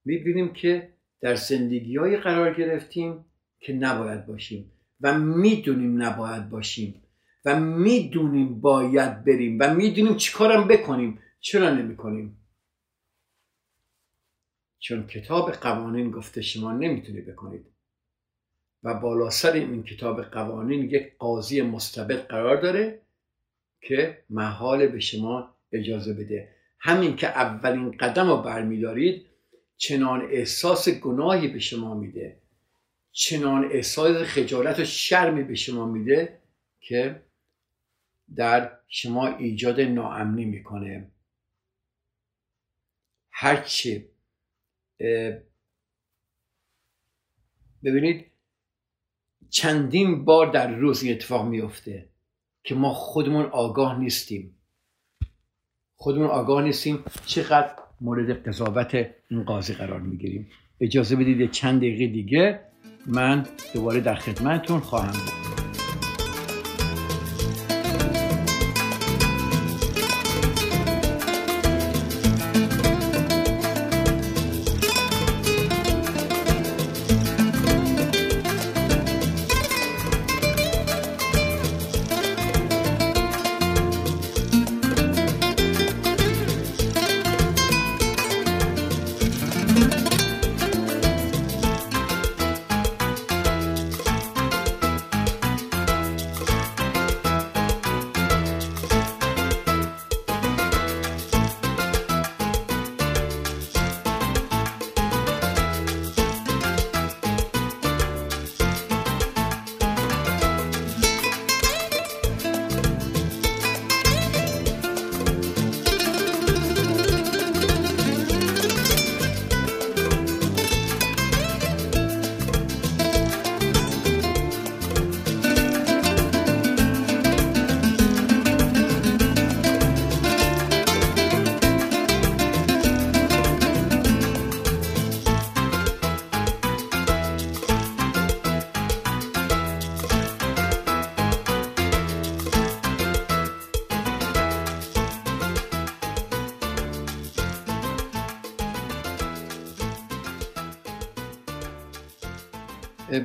می‌بینیم 0.05 0.53
که 0.53 0.93
در 1.21 1.35
زندگی 1.35 1.97
های 1.97 2.17
قرار 2.17 2.55
گرفتیم 2.55 3.25
که 3.61 3.73
نباید 3.73 4.27
باشیم 4.27 4.73
و 5.01 5.19
می‌دونیم 5.19 6.03
نباید 6.03 6.51
باشیم. 6.51 7.03
و 7.47 7.61
می‌دونیم 7.61 8.61
باید 8.61 9.25
بریم 9.25 9.59
و 9.61 9.75
می‌دونیم 9.75 10.17
چیکارم 10.17 10.69
بکنیم. 10.69 11.19
چرا 11.41 11.71
نمی‌کنیم؟ 11.71 12.37
چون 14.79 15.07
کتاب 15.07 15.51
قوانین 15.51 16.11
گفته 16.11 16.43
شما 16.43 16.73
نمی‌تونی 16.73 17.21
بکنید. 17.21 17.67
و 18.83 18.95
بالا 18.95 19.31
سر 19.31 19.53
این 19.53 19.83
کتاب 19.83 20.23
قوانین 20.23 20.83
یک 20.83 21.17
قاضی 21.19 21.63
مستبد 21.63 22.27
قرار 22.27 22.61
داره 22.61 23.01
که 23.81 24.25
محال 24.31 24.87
به 24.87 25.01
شما 25.01 25.55
اجازه 25.73 26.13
بده. 26.13 26.49
همین 26.79 27.17
که 27.17 27.29
اولین 27.29 27.91
قدم 27.91 28.29
رو 28.31 28.37
برمیدارید 28.37 29.27
چنان 29.77 30.23
احساس 30.31 30.89
گناهی 30.89 31.49
به 31.49 31.59
شما 31.59 31.95
میده. 31.95 32.37
چنان 33.13 33.65
احساس 33.65 34.17
خجالت 34.17 34.79
و 34.79 34.85
شرمی 34.85 35.43
به 35.43 35.55
شما 35.55 35.87
میده 35.87 36.39
که 36.81 37.23
در 38.37 38.79
شما 38.89 39.27
ایجاد 39.27 39.81
ناامنی 39.81 40.45
می‌کنه. 40.45 41.11
هرچی 43.31 44.09
ببینید 47.85 48.27
چندین 49.51 50.25
بار 50.25 50.51
در 50.51 50.77
روز 50.77 51.03
این 51.03 51.13
اتفاق 51.13 51.47
میفته 51.47 52.09
که 52.65 52.75
ما 52.75 52.95
خودمون 52.95 53.45
آگاه 53.45 53.99
نیستیم. 53.99 54.57
خودمون 55.97 56.27
آگاه 56.27 56.63
نیستیم 56.63 57.05
چقدر 57.27 57.75
مورد 58.01 58.49
قضاوت 58.49 58.95
این 59.31 59.45
قاضی 59.45 59.75
قرار 59.75 60.01
می‌گیریم. 60.01 60.51
اجازه 60.81 61.17
بدید 61.17 61.51
چند 61.51 61.81
دقیقه 61.81 62.07
دیگه 62.07 62.61
من 63.07 63.47
دوباره 63.75 64.01
در 64.01 64.15
خدمتتون 64.15 64.81
خواهم 64.81 65.13
بود. 65.13 65.66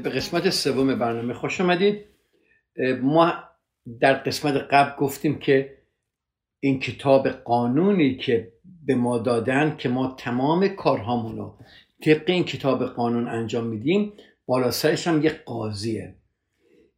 به 0.03 0.09
قسمت 0.09 0.49
سوم 0.49 0.95
برنامه 0.95 1.33
خوش 1.33 1.61
آمدید. 1.61 2.05
ما 3.01 3.33
در 3.99 4.13
قسمت 4.13 4.53
قبل 4.53 4.95
گفتیم 4.99 5.39
که 5.39 5.77
این 6.59 6.79
کتاب 6.79 7.29
قانونی 7.29 8.17
که 8.17 8.53
به 8.85 8.95
ما 8.95 9.17
دادن 9.17 9.75
که 9.77 9.89
ما 9.89 10.15
تمام 10.17 10.67
کارهامون 10.67 11.37
رو 11.37 11.57
طبق 12.03 12.29
این 12.29 12.43
کتاب 12.43 12.85
قانون 12.85 13.27
انجام 13.27 13.67
میدیم 13.67 14.13
بالا 14.45 14.71
سرش 14.71 15.07
هم 15.07 15.23
یه 15.23 15.29
قاضیه. 15.29 16.15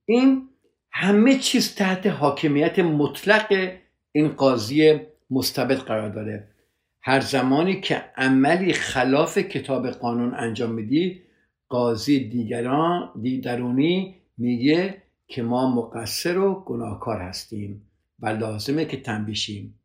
این 0.06 0.50
همه 0.92 1.40
چیز 1.40 1.76
تحت 1.76 2.08
حاکمیت 2.08 2.80
مطلق 2.80 3.72
این 4.12 4.28
قاضی 4.28 5.00
مستبد 5.30 5.78
قرار 5.78 6.10
داره. 6.10 6.48
هر 7.02 7.20
زمانی 7.20 7.82
که 7.82 8.04
عملی 8.18 8.74
خلاف 8.74 9.38
کتاب 9.38 9.88
قانون 9.88 10.34
انجام 10.34 10.72
میدی 10.72 11.23
قاضی 11.74 12.30
دیگران 12.30 13.12
دیگرونی 13.22 14.16
میگه 14.38 15.02
که 15.28 15.44
ما 15.44 15.76
مقصر 15.76 16.38
و 16.38 16.64
گناهکار 16.66 17.22
هستیم 17.22 17.82
و 18.20 18.28
لازمه 18.28 18.86
که 18.86 19.02
تنبیشیم. 19.02 19.80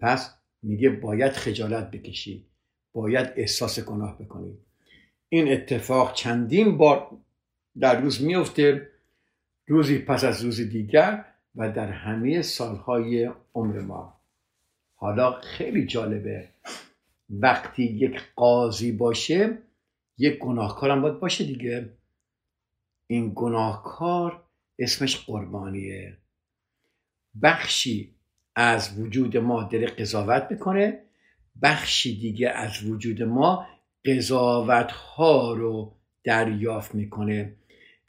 پس 0.00 0.34
میگه 0.62 0.90
باید 0.90 1.32
خجالت 1.32 1.90
بکشی 1.90 2.44
باید 2.92 3.32
احساس 3.36 3.80
گناه 3.80 4.18
بکنی. 4.18 4.58
این 5.28 5.52
اتفاق 5.52 6.14
چندین 6.14 6.76
بار 6.76 7.10
در 7.80 8.00
روز 8.00 8.22
میفته 8.22 8.88
روزی 9.66 9.98
پس 9.98 10.24
از 10.24 10.44
روز 10.44 10.60
دیگر 10.60 11.24
و 11.56 11.72
در 11.72 11.90
همه 11.90 12.42
سالهای 12.42 13.30
عمر 13.54 13.80
ما. 13.80 14.20
حالا 14.94 15.40
خیلی 15.40 15.86
جالبه 15.86 16.48
وقتی 17.30 17.82
یک 17.82 18.20
قاضی 18.36 18.92
باشه 18.92 19.58
یک 20.22 20.38
گناهکارم 20.38 21.02
باید 21.02 21.20
باشه 21.20 21.44
دیگه. 21.44 21.90
این 23.06 23.32
گناهکار 23.34 24.44
اسمش 24.78 25.16
قربانیه. 25.16 26.16
بخشی 27.42 28.14
از 28.54 28.98
وجود 28.98 29.36
ما 29.36 29.62
داره 29.62 29.86
قضاوت 29.86 30.46
می‌کنه 30.50 31.02
بخشی 31.62 32.20
دیگه 32.20 32.48
از 32.48 32.84
وجود 32.84 33.22
ما 33.22 33.66
قضاوت 34.04 34.90
ها 34.92 35.52
رو 35.52 35.94
دریافت 36.24 36.94
می‌کنه 36.94 37.56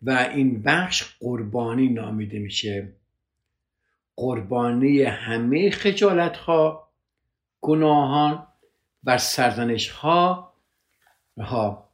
و 0.01 0.11
این 0.11 0.61
بخش 0.61 1.15
قربانی 1.19 1.89
نامیده 1.89 2.39
میشه. 2.39 2.93
قربانی 4.15 5.03
همه 5.03 5.69
خجالت 5.69 6.37
ها 6.37 6.89
گناهان 7.61 8.47
و 9.03 9.17
سرزنش 9.17 9.89
ها 9.89 10.53
ها. 11.37 11.92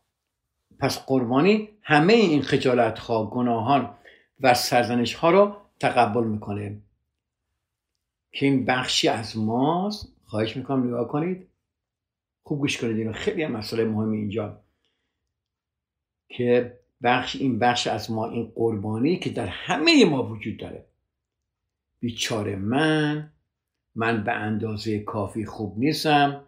پس 0.80 1.06
قربانی 1.06 1.70
همه 1.82 2.14
این 2.14 2.42
خجالت 2.42 3.00
ها 3.00 3.26
گناهان 3.26 3.96
و 4.40 4.54
سرزنش 4.54 5.14
ها 5.14 5.32
رو 5.32 5.56
تقبل 5.80 6.24
می‌کنه. 6.24 6.82
که 8.32 8.46
این 8.46 8.66
بخشی 8.66 9.08
از 9.08 9.38
ماست 9.38 10.14
خواهش 10.26 10.58
می‌کنم 10.58 10.88
نگاه 10.88 11.08
کنید. 11.08 11.48
خوب 12.44 12.60
گوش 12.60 12.82
کنید 12.82 12.98
اینو 12.98 13.14
خیلی 13.14 13.44
هم 13.44 13.52
مسئله 13.52 13.86
مهمی 13.86 14.18
اینجا. 14.18 14.62
که 16.30 16.80
بخش 17.04 17.36
این 17.36 17.60
بخش 17.60 17.88
از 17.88 18.12
ما 18.12 18.30
این 18.30 18.52
قربانی 18.56 19.20
که 19.20 19.30
در 19.30 19.48
همه 19.48 20.06
ما 20.06 20.24
وجود 20.24 20.58
داره. 20.58 20.86
بیچاره 22.00 22.56
من 22.56 23.32
من 23.96 24.24
به 24.24 24.32
اندازه 24.32 25.00
کافی 25.00 25.46
خوب 25.46 25.80
نیستم 25.80 26.48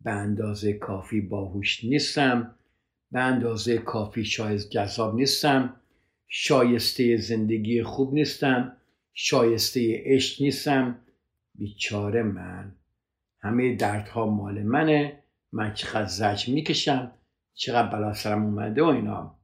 به 0.00 0.10
اندازه 0.10 0.72
کافی 0.72 1.20
باهوش 1.20 1.84
نیستم. 1.84 2.54
به 3.12 3.20
اندازه 3.20 3.78
کافی 3.78 4.24
شاید 4.24 4.60
جذاب 4.60 5.14
نیستم. 5.14 5.76
شایسته 6.28 7.16
زندگی 7.16 7.82
خوب 7.82 8.14
نیستم. 8.14 8.76
شایسته 9.14 10.02
عشق 10.04 10.42
نیستم. 10.42 10.98
بیچاره 11.54 12.22
من. 12.22 12.74
همه 13.40 13.76
دردها 13.76 14.26
مال 14.26 14.62
منه. 14.62 15.22
من 15.52 15.74
چقدر 15.74 16.06
زج 16.06 16.48
می‌کشم. 16.48 17.12
چقدر 17.54 17.88
بلا 17.88 18.14
سرم 18.14 18.44
اومده 18.44 18.82
و 18.82 18.86
اینا. 18.86 19.38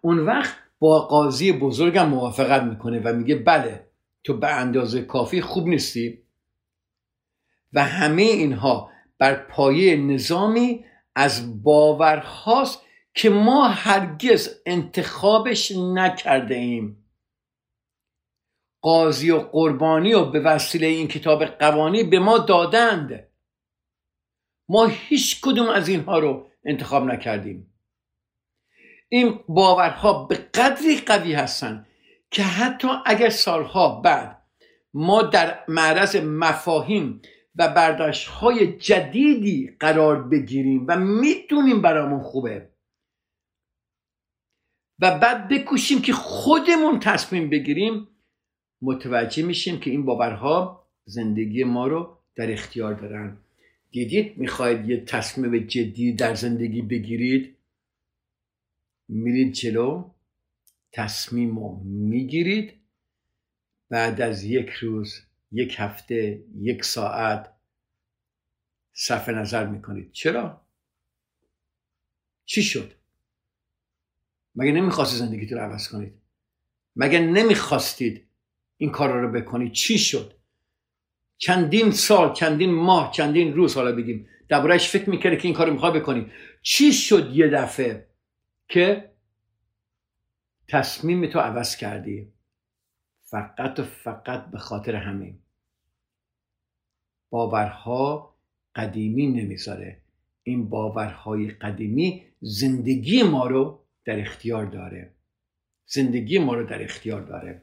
اون 0.00 0.18
وقت 0.18 0.56
با 0.78 1.00
قاضی 1.00 1.52
بزرگم 1.52 2.08
موافقت 2.08 2.62
می‌کنه 2.62 3.00
و 3.00 3.16
میگه 3.16 3.36
بله 3.36 3.86
تو 4.24 4.36
به 4.36 4.54
اندازه 4.54 5.02
کافی 5.02 5.40
خوب 5.40 5.68
نیستی. 5.68 6.18
و 7.72 7.84
همه 7.84 8.22
اینها 8.22 8.90
بر 9.18 9.34
پایه 9.34 9.96
نظامی 9.96 10.84
از 11.16 11.62
باورهاست 11.62 12.82
که 13.14 13.30
ما 13.30 13.68
هرگز 13.68 14.60
انتخابش 14.66 15.72
نکرده 15.76 16.54
ایم 16.54 17.06
قاضی 18.82 19.30
و 19.30 19.38
قربانی 19.38 20.14
و 20.14 20.24
به 20.24 20.40
وسیله 20.40 20.86
این 20.86 21.08
کتاب 21.08 21.44
قوانی 21.44 22.04
به 22.04 22.18
ما 22.18 22.38
دادند. 22.38 23.28
ما 24.68 24.86
هیچ 24.86 25.40
کدوم 25.40 25.68
از 25.68 25.88
اینها 25.88 26.18
رو 26.18 26.50
انتخاب 26.64 27.04
نکردیم. 27.04 27.74
این 29.08 29.40
باورها 29.48 30.24
به 30.24 30.36
قدری 30.36 31.00
قوی 31.00 31.32
هستند 31.32 31.86
که 32.30 32.42
حتی 32.42 32.88
اگر 33.06 33.30
سالها 33.30 34.00
بعد 34.00 34.42
ما 34.94 35.22
در 35.22 35.64
معرض 35.68 36.16
مفاهیم 36.16 37.22
و 37.56 37.68
برداشت 37.68 38.28
های 38.28 38.72
جدیدی 38.72 39.76
قرار 39.80 40.22
بگیریم 40.28 40.84
و 40.88 40.98
می‌تونیم 40.98 41.82
برامون 41.82 42.22
خوبه. 42.22 42.68
و 44.98 45.18
بعد 45.18 45.48
بکوشیم 45.48 46.02
که 46.02 46.12
خودمون 46.12 47.00
تصمیم 47.00 47.50
بگیریم 47.50 48.08
متوجه 48.82 49.42
میشیم 49.42 49.80
که 49.80 49.90
این 49.90 50.04
باورها 50.04 50.86
زندگی 51.04 51.64
ما 51.64 51.86
رو 51.86 52.18
در 52.34 52.52
اختیار 52.52 52.94
دارن. 52.94 53.36
دیدید؟ 53.90 54.38
می‌خواید 54.38 54.88
یه 54.88 55.04
تصمیم 55.04 55.58
جدی 55.58 56.12
در 56.12 56.34
زندگی 56.34 56.82
بگیرید؟ 56.82 57.56
میرید 59.08 59.52
جلو 59.52 60.10
تصمیم 60.92 61.58
رو 61.58 61.80
می‌گیرید. 61.84 62.72
بعد 63.90 64.20
از 64.20 64.44
یک 64.44 64.68
روز 64.68 65.25
یک 65.52 65.76
هفته 65.78 66.44
یک 66.60 66.84
ساعت 66.84 67.52
صرف 68.92 69.28
نظر 69.28 69.66
می‌کنید. 69.66 70.12
چرا؟ 70.12 70.66
چی 72.44 72.62
شد؟ 72.62 72.92
مگه 74.54 74.72
نمی‌خواستید 74.72 75.18
زندگیتون 75.18 75.58
رو 75.58 75.64
عوض 75.64 75.88
کنید؟ 75.88 76.14
مگه 76.96 77.18
نمی‌خواستید 77.18 78.26
این 78.76 78.90
کار 78.90 79.20
رو 79.20 79.32
بکنید؟ 79.32 79.72
چی 79.72 79.98
شد؟ 79.98 80.34
چندین 81.36 81.90
سال 81.90 82.32
چندین 82.32 82.74
ماه 82.74 83.12
چندین 83.12 83.54
روز 83.54 83.74
حالا 83.74 83.92
بگیم. 83.92 84.28
دربارهش 84.48 84.88
فکر 84.88 85.10
می‌کرده 85.10 85.36
که 85.36 85.48
این 85.48 85.56
کار 85.56 85.70
می‌خواد 85.70 85.96
بکنی 85.96 86.32
چی 86.62 86.92
شد 86.92 87.30
یه 87.36 87.48
دفعه 87.48 88.08
که 88.68 89.12
تصمیم 90.68 91.26
تو 91.26 91.38
عوض 91.38 91.76
کردی؟ 91.76 92.32
فقط 93.30 93.78
و 93.78 93.84
فقط 93.84 94.46
به 94.50 94.58
خاطر 94.58 94.96
همین. 94.96 95.38
باورها 97.30 98.34
قدیمی 98.74 99.26
نمی‌ذاره. 99.26 100.00
این 100.42 100.68
باورهای 100.68 101.50
قدیمی 101.50 102.24
زندگی 102.40 103.22
ما 103.22 103.46
رو 103.46 103.80
در 104.04 104.20
اختیار 104.20 104.66
داره. 104.66 105.10
زندگی 105.86 106.38
ما 106.38 106.54
رو 106.54 106.66
در 106.66 106.82
اختیار 106.82 107.22
داره. 107.22 107.62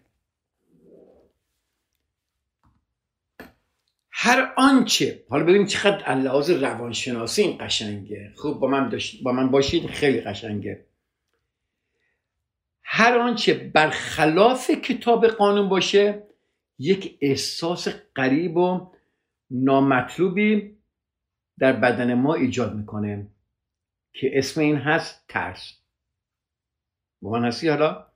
هر 4.11 4.53
آنچه 4.57 5.23
حالا 5.29 5.43
ببینیم 5.43 5.67
چقدر 5.67 6.15
لحاظ 6.15 6.49
روانشناسی 6.49 7.41
این 7.41 7.57
قشنگه. 7.59 8.31
خوب 8.35 8.59
با 8.59 8.67
من, 8.67 8.99
با 9.23 9.31
من 9.31 9.51
باشید 9.51 9.87
خیلی 9.87 10.21
قشنگه. 10.21 10.85
هر 12.95 13.17
آنچه 13.17 13.53
برخلاف 13.53 14.71
کتاب 14.71 15.27
قانون 15.27 15.69
باشه 15.69 16.27
یک 16.79 17.17
احساس 17.21 17.87
قریب 18.15 18.57
و 18.57 18.91
نامطلوبی 19.51 20.77
در 21.59 21.73
بدن 21.73 22.13
ما 22.13 22.33
ایجاد 22.33 22.75
می‌کنه 22.75 23.27
که 24.13 24.31
اسم 24.33 24.61
این 24.61 24.75
هست 24.75 25.25
ترس. 25.27 25.79
با 27.21 27.31
من 27.31 27.45
هستی 27.45 27.69
حالا 27.69 28.07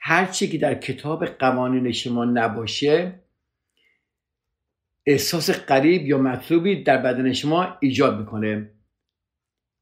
هرچی 0.00 0.48
که 0.48 0.58
در 0.58 0.74
کتاب 0.74 1.26
قوانین 1.26 1.92
شما 1.92 2.24
نباشه 2.24 3.20
احساس 5.06 5.50
قریب 5.50 6.06
یا 6.06 6.18
مطلوبی 6.18 6.82
در 6.82 6.98
بدن 6.98 7.32
شما 7.32 7.78
ایجاد 7.80 8.18
می‌کنه 8.18 8.70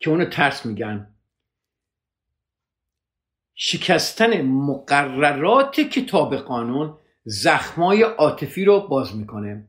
که 0.00 0.10
اونو 0.10 0.24
ترس 0.24 0.66
میگن. 0.66 1.11
شکستن 3.54 4.42
مقررات 4.42 5.80
کتاب 5.80 6.36
قانون 6.36 6.98
زخمای 7.24 8.02
عاطفی 8.02 8.64
رو 8.64 8.80
باز 8.80 9.16
می‌کنه. 9.16 9.68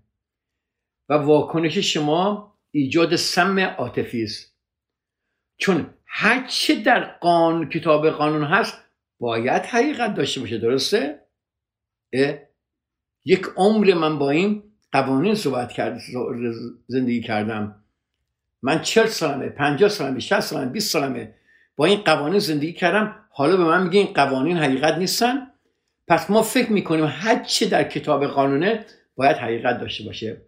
و 1.10 1.14
واکنش 1.14 1.78
شما 1.78 2.54
ایجاد 2.72 3.16
سم 3.16 3.60
عاطفی 3.60 4.24
است. 4.24 4.56
چون 5.58 5.90
هرچه 6.06 6.76
در 6.76 7.04
قانون 7.04 7.70
کتاب 7.70 8.10
قانون 8.10 8.44
هست 8.44 8.78
باید 9.20 9.62
حقیقت 9.62 10.16
داشته 10.16 10.42
باشه 10.42 10.58
درسته؟ 10.58 11.20
یک 13.26 13.48
عمر 13.56 13.94
من 13.94 14.20
با 14.20 14.30
این 14.30 14.64
قوانین 14.92 15.36
صحبت 15.36 15.72
کرد 15.72 16.02
زندگی 16.88 17.22
کردم. 17.22 17.84
من 18.62 18.82
چل 18.82 19.06
سالمه 19.06 19.50
پنجاه 19.50 19.90
سالمه 19.90 20.20
شست 20.20 20.40
سالمه 20.40 20.72
بیست 20.72 20.92
سالمه 20.92 21.36
با 21.76 21.86
این 21.86 22.02
قوانین 22.02 22.40
زندگی 22.40 22.74
کردم. 22.74 23.23
حالا 23.36 23.58
به 23.58 23.64
من 23.64 23.84
میگه 23.84 24.00
این 24.00 24.14
قوانین 24.14 24.58
حقیقت 24.58 24.98
نیستن. 24.98 25.48
پس 26.08 26.30
ما 26.30 26.42
فکر 26.42 26.72
می‌کنیم 26.72 27.06
هر 27.06 27.44
چه 27.44 27.66
در 27.66 27.84
کتاب 27.84 28.26
قانونه 28.26 28.86
باید 29.16 29.38
حقیقت 29.38 29.80
داشته 29.80 30.04
باشه. 30.04 30.42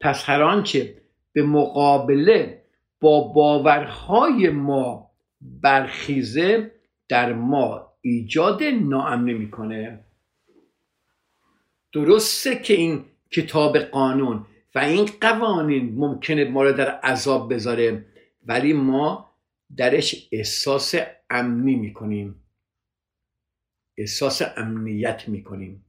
پس 0.00 0.24
هر 0.28 0.42
آنچه 0.42 0.94
به 1.32 1.42
مقابله 1.42 2.62
با 3.00 3.20
باورهای 3.20 4.48
ما 4.48 5.10
برخیزه 5.40 6.70
در 7.08 7.32
ما 7.32 7.92
ایجاد 8.00 8.62
ناامنی 8.62 9.34
می‌کنه 9.34 10.00
درسته 11.92 12.56
که 12.56 12.74
این 12.74 13.04
کتاب 13.30 13.78
قانون 13.78 14.46
و 14.74 14.78
این 14.78 15.08
قوانین 15.20 15.94
ممکنه 15.96 16.44
ما 16.44 16.62
رو 16.62 16.72
در 16.72 16.90
عذاب 16.90 17.54
بذاره 17.54 18.04
ولی 18.46 18.72
ما 18.72 19.27
درش 19.76 20.28
احساس 20.32 20.94
امنی 21.30 21.74
می‌کنیم. 21.74 22.44
احساس 23.98 24.42
امنیت 24.56 25.28
می‌کنیم. 25.28 25.84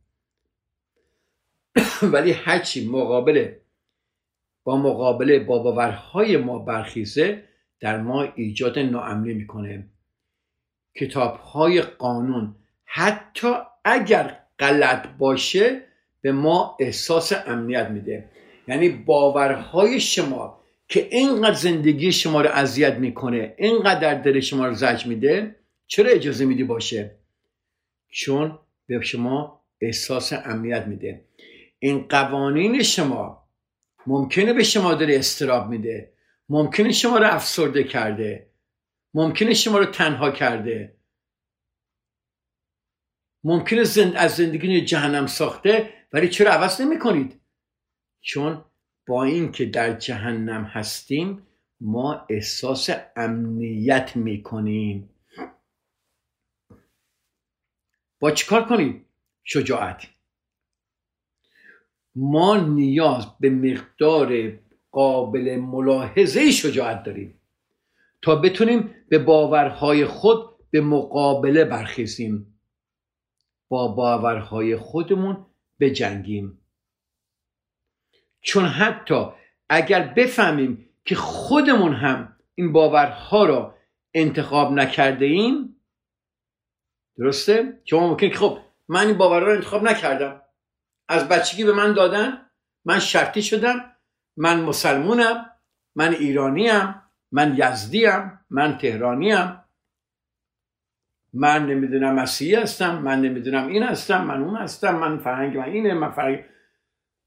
ولی 2.13 2.31
هرچی 2.31 2.89
مقابله 2.89 3.61
با 4.63 4.77
مقابله 4.77 5.39
با 5.39 5.59
باورهای 5.59 6.37
ما 6.37 6.59
برخیزه 6.59 7.43
در 7.79 8.01
ما 8.01 8.23
ایجاد 8.23 8.79
ناامنی 8.79 9.33
می‌کنه. 9.33 9.89
کتاب 10.95 11.35
های 11.35 11.81
قانون 11.81 12.55
حتی 12.85 13.53
اگر 13.85 14.39
غلط 14.59 15.07
باشه 15.07 15.81
به 16.21 16.31
ما 16.31 16.77
احساس 16.79 17.33
امنیت 17.47 17.87
میده. 17.87 18.29
یعنی 18.67 18.89
باورهای 18.89 19.99
شما 19.99 20.59
که 20.89 21.07
اینقدر 21.11 21.53
زندگی 21.53 22.11
شما 22.11 22.41
رو 22.41 22.49
اذیت 22.49 22.93
می‌کنه 22.93 23.55
اینقدر 23.57 23.99
در 23.99 24.21
دل 24.21 24.39
شما 24.39 24.67
رو 24.67 24.73
زج 24.73 25.05
میده 25.05 25.55
چرا 25.87 26.09
اجازه 26.09 26.45
میدی 26.45 26.63
باشه؟ 26.63 27.15
چون 28.09 28.59
به 28.87 29.01
شما 29.01 29.65
احساس 29.81 30.33
امنیت 30.33 30.87
میده. 30.87 31.25
این 31.79 32.07
قوانین 32.07 32.83
شما 32.83 33.47
ممکنه 34.07 34.53
به 34.53 34.63
شما 34.63 34.93
داره 34.93 35.15
استراب 35.17 35.69
میده. 35.69 36.13
ممکنه 36.49 36.91
شما 36.91 37.17
رو 37.17 37.35
افسرده 37.35 37.83
کرده. 37.83 38.49
ممکنه 39.13 39.53
شما 39.53 39.77
رو 39.77 39.85
تنها 39.85 40.31
کرده. 40.31 40.95
ممکنه 43.43 43.83
زند... 43.83 44.15
از 44.15 44.35
زندگی 44.35 44.81
جهنم 44.81 45.27
ساخته 45.27 45.93
ولی 46.13 46.29
چرا 46.29 46.51
عوض 46.51 46.81
نمی 46.81 46.99
کنید 46.99 47.41
چون 48.21 48.65
با 49.09 49.23
اینکه 49.23 49.65
در 49.65 49.93
جهنم 49.93 50.63
هستیم 50.63 51.47
ما 51.81 52.25
احساس 52.29 52.89
امنیت 53.15 54.15
می 54.15 54.43
کنیم 54.43 55.09
با 58.19 58.31
چیکار 58.31 58.65
کنیم؟ 58.65 59.05
شجاعت. 59.43 60.07
ما 62.15 62.57
نیاز 62.57 63.27
به 63.39 63.49
مقدار 63.49 64.53
قابل 64.91 65.55
ملاحظه 65.55 66.51
شجاعت 66.51 67.03
داریم. 67.03 67.41
تا 68.21 68.35
بتونیم 68.35 68.95
به 69.09 69.19
باورهای 69.19 70.05
خود 70.05 70.69
به 70.71 70.81
مقابله 70.81 71.65
برخیزیم. 71.65 72.59
با 73.69 73.87
باورهای 73.87 74.77
خودمون 74.77 75.45
بجنگیم. 75.79 76.59
چون 78.41 78.65
حتی 78.65 79.25
اگر 79.69 80.07
بفهمیم 80.07 80.89
که 81.05 81.15
خودمون 81.15 81.93
هم 81.93 82.35
این 82.55 82.71
باورها 82.71 83.45
را 83.45 83.75
انتخاب 84.13 84.71
نکرده 84.73 85.25
ایم 85.25 85.75
درسته؟ 87.17 87.81
شما 87.85 88.07
ممکن 88.07 88.29
خب 88.29 88.59
من 88.87 89.07
این 89.07 89.17
باورها 89.17 89.47
رو 89.47 89.53
انتخاب 89.53 89.83
نکردم 89.83 90.41
از 91.07 91.27
بچگی 91.27 91.63
به 91.63 91.73
من 91.73 91.93
دادن 91.93 92.45
من 92.85 92.99
شرطی 92.99 93.41
شدم 93.41 93.95
من 94.37 94.59
مسلمونم 94.59 95.45
من 95.95 96.13
ایرانیم 96.13 96.95
من 97.31 97.55
یزدیم 97.57 98.39
من 98.49 98.77
تهرانیم 98.77 99.59
من 101.33 101.65
نمی‌دونم 101.65 102.15
مسیحی 102.15 102.55
هستم 102.55 102.97
من 103.01 103.21
نمی‌دونم 103.21 103.67
این 103.67 103.83
هستم 103.83 104.25
من 104.25 104.43
اون 104.43 104.55
هستم 104.55 104.95
من 104.95 105.17
فرهنگ 105.17 105.57
من 105.57 105.63
اینه 105.63 105.93
من 105.93 106.11
فرهنگ 106.11 106.45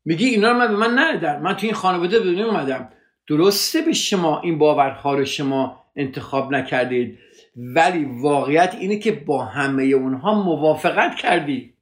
میگی 0.05 0.26
اینا 0.26 0.53
رو 0.53 0.59
من 0.59 0.68
به 0.68 0.76
من 0.76 0.98
ندادن. 0.98 1.42
من 1.42 1.57
تو 1.57 1.66
این 1.66 1.74
خانواده 1.74 2.18
به 2.18 2.24
دنیا 2.24 2.46
اومدم. 2.46 2.92
درسته 3.28 3.82
به 3.82 3.92
شما 3.92 4.40
این 4.40 4.59
باورها 4.59 5.14
رو 5.14 5.24
شما 5.24 5.84
انتخاب 5.96 6.53
نکردید 6.53 7.18
ولی 7.57 8.05
واقعیت 8.05 8.74
اینه 8.74 8.98
که 8.98 9.12
با 9.12 9.44
همه 9.44 9.82
اونها 9.82 10.42
موافقت 10.42 11.16
کردی. 11.16 11.74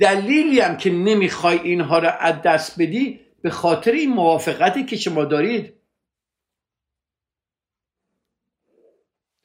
دلیلی 0.00 0.60
هم 0.60 0.76
که 0.76 0.90
نمی‌خوای 0.90 1.58
اینها 1.58 1.98
رو 1.98 2.10
از 2.20 2.42
دست 2.42 2.82
بدی 2.82 3.20
به 3.42 3.50
خاطر 3.50 3.92
این 3.92 4.10
موافقتی 4.10 4.84
که 4.84 4.96
شما 4.96 5.24
دارید. 5.24 5.74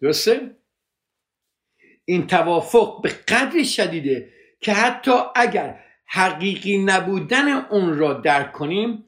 درسته؟ 0.01 0.55
این 2.05 2.27
توافق 2.27 3.01
به 3.01 3.09
قدری 3.09 3.65
شدیده 3.65 4.33
که 4.59 4.73
حتی 4.73 5.11
اگر 5.35 5.79
حقیقی 6.11 6.77
نبودن 6.77 7.47
اون 7.47 7.97
را 7.97 8.13
درک 8.13 8.51
کنیم 8.51 9.05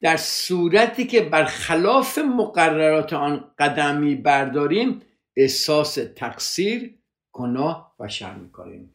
در 0.00 0.16
صورتی 0.16 1.06
که 1.06 1.20
برخلاف 1.20 2.18
مقررات 2.18 3.12
آن 3.12 3.50
قدمی 3.58 4.14
برداریم 4.14 5.02
احساس 5.36 5.98
تقصیر 6.16 6.98
گناه 7.32 7.94
و 8.00 8.08
شرم 8.08 8.40
می‌کنیم 8.40 8.94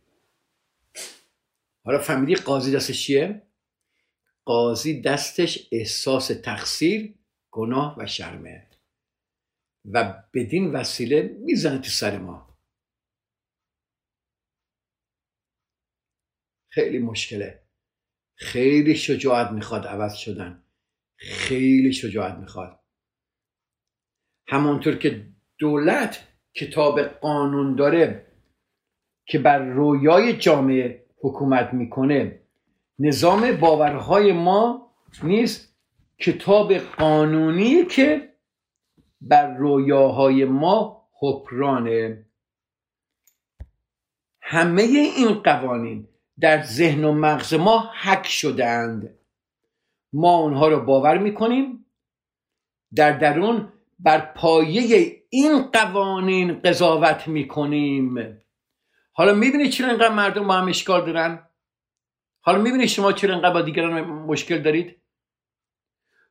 حالا 1.86 2.00
فهمیدی 2.00 2.36
قاضی 2.36 2.76
دستش 2.76 3.06
چیه؟ 3.06 3.42
قاضی 4.46 5.02
دستش 5.02 5.68
احساس 5.72 6.28
تقصیر 6.28 7.14
گناه 7.52 7.96
و 7.98 8.06
شرمه 8.06 8.68
و 9.86 10.24
بدین 10.34 10.72
وسیله 10.72 11.38
می‌زنه 11.40 11.78
تو 11.78 11.90
سر 11.90 12.18
ما. 12.18 12.51
خیلی 16.74 17.00
مشکله. 17.00 17.64
خیلی 18.36 18.96
شجاعت 18.96 19.52
می‌خواد 19.52 19.88
عوض 19.88 20.14
شدن. 20.14 20.64
خیلی 21.18 21.94
شجاعت 21.94 22.38
می‌خواد. 22.38 22.80
همانطور 24.48 24.96
که 24.96 25.28
دولت 25.58 26.28
کتاب 26.54 27.02
قانون 27.02 27.76
داره 27.76 28.28
که 29.26 29.40
بر 29.40 29.60
رویای 29.60 30.38
جامعه 30.38 31.06
حکومت 31.22 31.74
می‌کنه 31.74 32.42
نظام 33.00 33.52
باورهای 33.52 34.32
ما 34.32 34.94
نیست 35.24 35.78
کتاب 36.18 36.74
قانونی 36.74 37.86
که 37.86 38.34
بر 39.22 39.58
رویاهای 39.58 40.46
ما 40.46 41.10
حکرانه 41.20 42.26
همه 44.42 44.82
این 44.82 45.34
قوانین 45.34 46.08
در 46.42 46.64
ذهن 46.64 47.04
و 47.04 47.12
مغز 47.12 47.54
ما 47.54 47.92
حک 48.02 48.28
شدند 48.28 49.18
ما 50.14 50.38
اونها 50.38 50.68
رو 50.68 50.80
باور 50.80 51.18
می‌کنیم. 51.18 51.86
در 52.96 53.18
درون 53.18 53.74
بر 54.00 54.20
پایه 54.20 55.18
این 55.30 55.62
قوانین 55.62 56.62
قضاوت 56.62 57.28
می‌کنیم. 57.28 58.38
حالا 59.14 59.34
می‌بینید 59.34 59.72
چرا 59.72 59.90
اینقدر 59.90 60.14
مردم 60.14 60.48
با 60.48 60.54
هم 60.54 60.68
اشکال 60.68 61.06
دارن؟ 61.06 61.48
حالا 62.42 62.62
می‌بینید 62.62 62.88
شما 62.88 63.12
چرا 63.12 63.34
اینقدر 63.34 63.54
با 63.54 63.62
دیگران 63.62 64.02
مشکل 64.02 64.58
دارید؟ 64.58 65.02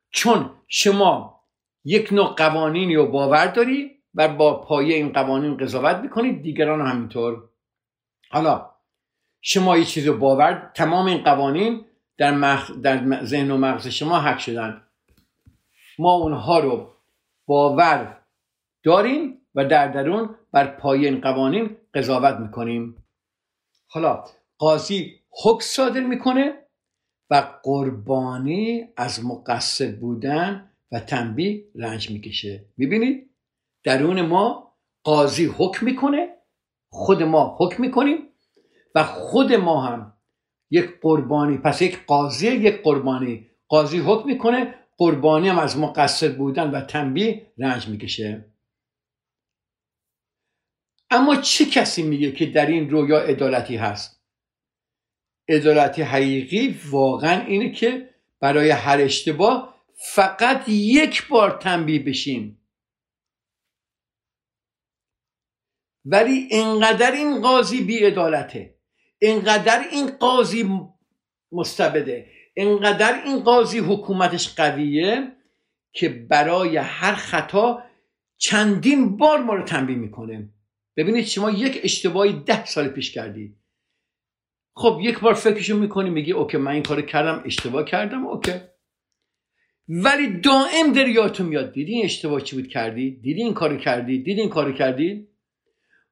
چون 0.09 0.49
شما 0.67 1.41
یک 1.83 2.13
نوع 2.13 2.35
قوانینی 2.35 2.95
رو 2.95 3.05
باور 3.05 3.47
داری 3.47 3.91
و 4.15 4.27
با 4.27 4.61
پایه 4.61 4.95
این 4.95 5.13
قوانین 5.13 5.57
قضاوت 5.57 5.95
می‌کنید 5.95 6.41
دیگران 6.41 6.87
همینطور. 6.87 7.49
حالا 8.31 8.70
شما 9.41 9.77
یه 9.77 9.85
چیزی 9.85 10.07
رو 10.07 10.17
باور 10.17 10.71
تمام 10.75 11.05
این 11.05 11.23
قوانین 11.23 11.85
در, 12.17 12.31
مخ... 12.31 12.71
در 12.71 13.23
ذهن 13.23 13.51
و 13.51 13.57
مغز 13.57 13.87
شما 13.87 14.19
حق 14.19 14.37
شدن. 14.37 14.81
ما 15.99 16.13
اونها 16.13 16.59
رو 16.59 16.93
باور 17.45 18.17
داریم 18.83 19.37
و 19.55 19.65
در 19.65 19.87
درون 19.87 20.35
بر 20.51 20.67
پایه 20.67 21.09
این 21.09 21.21
قوانین 21.21 21.77
قضاوت 21.93 22.39
می‌کنیم. 22.39 23.03
حالا 23.87 24.23
قاضی 24.57 25.19
حکم 25.43 25.59
صادر 25.61 25.99
می‌کنه 25.99 26.53
و 27.29 27.43
قربانی 27.63 28.87
از 28.97 29.25
مقصر 29.25 29.91
بودن 29.91 30.71
و 30.91 30.99
تنبیه 30.99 31.63
رنج 31.75 32.11
می‌کشه. 32.11 32.65
می‌بینید؟ 32.77 33.29
درون 33.83 34.21
ما 34.21 34.73
قاضی 35.03 35.45
حکم 35.45 35.85
می‌کنه 35.85 36.29
خود 36.89 37.23
ما 37.23 37.57
حکم 37.59 37.81
می‌کنیم 37.81 38.30
و 38.95 39.03
خود 39.03 39.53
ما 39.53 39.81
هم 39.81 40.13
یک 40.71 40.99
قربانی 41.01 41.57
پس 41.57 41.81
یک 41.81 42.05
قاضی 42.05 42.47
یک 42.47 42.83
قربانی. 42.83 43.47
قاضی 43.67 43.99
حکم 43.99 44.27
می‌کنه 44.27 44.75
قربانی 44.97 45.49
هم 45.49 45.59
از 45.59 45.77
مقصر 45.77 46.31
بودن 46.31 46.71
و 46.71 46.81
تنبیه 46.81 47.53
رنج 47.57 47.87
می‌کشه. 47.87 48.51
اما 51.09 51.35
چه 51.35 51.65
کسی 51.65 52.03
میگه 52.03 52.31
که 52.31 52.45
در 52.45 52.65
این 52.65 52.89
رویا 52.89 53.19
عدالتی 53.19 53.75
هست؟ 53.75 54.23
عدالتی 55.49 56.01
حقیقی 56.01 56.79
واقعا 56.91 57.45
اینه 57.45 57.71
که 57.71 58.09
برای 58.39 58.69
هر 58.69 58.97
اشتباه 59.01 59.83
فقط 59.95 60.69
یک 60.69 61.27
بار 61.27 61.57
تنبیه 61.57 62.03
بشیم. 62.03 62.57
ولی 66.05 66.47
انقدر 66.51 67.11
این 67.11 67.41
قاضی 67.41 67.83
بی 67.83 67.99
عدالته 67.99 68.80
انقدر 69.21 69.81
این 69.91 70.07
قاضی 70.07 70.69
مستبده 71.51 72.27
انقدر 72.55 73.23
این 73.25 73.39
قاضی 73.39 73.79
حکومتش 73.79 74.55
قویه 74.55 75.31
که 75.93 76.09
برای 76.09 76.77
هر 76.77 77.15
خطا 77.15 77.83
چندین 78.37 79.17
بار 79.17 79.39
ما 79.39 79.53
رو 79.53 79.63
تنبیه 79.63 79.95
می‌کنه. 79.95 80.49
ببینید 80.97 81.25
شما 81.25 81.51
یک 81.51 81.79
اشتباهی 81.83 82.33
ده 82.33 82.65
سال 82.65 82.87
پیش 82.87 83.11
کردید 83.11 83.57
خب 84.75 84.99
یک 85.01 85.19
بار 85.19 85.33
فکرشو 85.33 85.77
می‌کنی 85.77 86.09
میگی 86.09 86.31
okay 86.31 86.57
من 86.57 86.71
این 86.71 86.83
کار 86.83 87.01
کردم 87.01 87.43
اشتباه 87.45 87.85
کردم 87.85 88.27
okay. 88.27 88.53
ولی 89.87 90.39
دائم 90.39 90.93
در 90.93 91.07
یادتون 91.07 91.45
میاد 91.45 91.73
دیدی 91.73 91.93
این 91.93 92.05
اشتباه 92.05 92.41
چی 92.41 92.55
بود 92.55 92.67
کردی؟ 92.67 93.11
دیدی 93.11 93.43
این 93.43 93.53
کارو 93.53 93.77
کردی؟ 93.77 94.17
دیدی 94.17 94.41
این 94.41 94.49
کارو 94.49 94.71
کردی؟ 94.71 95.27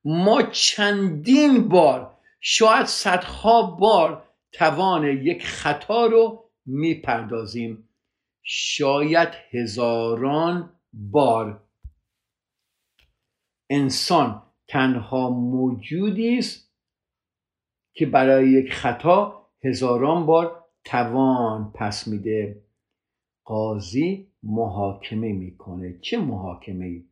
ما 0.06 0.42
چندین 0.42 1.68
بار 1.68 2.19
شاید 2.40 2.86
صدها 2.86 3.62
بار 3.62 4.30
توان 4.52 5.06
یک 5.06 5.44
خطا 5.46 6.06
رو 6.06 6.50
می‌پردازیم. 6.66 7.90
شاید 8.44 9.30
هزاران 9.52 10.80
بار. 10.94 11.64
انسان 13.70 14.44
تنها 14.68 15.30
موجودی 15.30 16.38
است 16.38 16.74
که 17.94 18.06
برای 18.06 18.50
یک 18.50 18.74
خطا 18.74 19.50
هزاران 19.64 20.26
بار 20.26 20.66
توان 20.84 21.72
پس 21.76 22.08
میده. 22.08 22.66
قاضی 23.44 24.32
محاکمه 24.44 25.34
می‌کنه. 25.34 26.00
چه 26.00 26.18
محاکمه 26.18 26.86
ای 26.86 27.10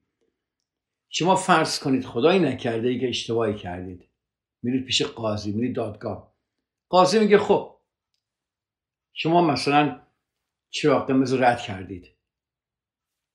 شما 1.09 1.35
فرض 1.35 1.79
کنید 1.79 2.05
خدایی 2.05 2.39
نکرده 2.39 2.87
ای 2.87 2.99
که 2.99 3.09
اشتباهی 3.09 3.55
کردید. 3.55 4.09
میرید 4.63 4.85
پیش 4.85 5.01
قاضی 5.01 5.51
میرید 5.51 5.75
دادگاه. 5.75 6.33
قاضی 6.89 7.19
میگه 7.19 7.37
خب 7.37 7.77
شما 9.13 9.47
مثلا 9.47 10.07
چراغ 10.69 11.07
قرمز 11.07 11.33
رد 11.33 11.59
کردید. 11.59 12.17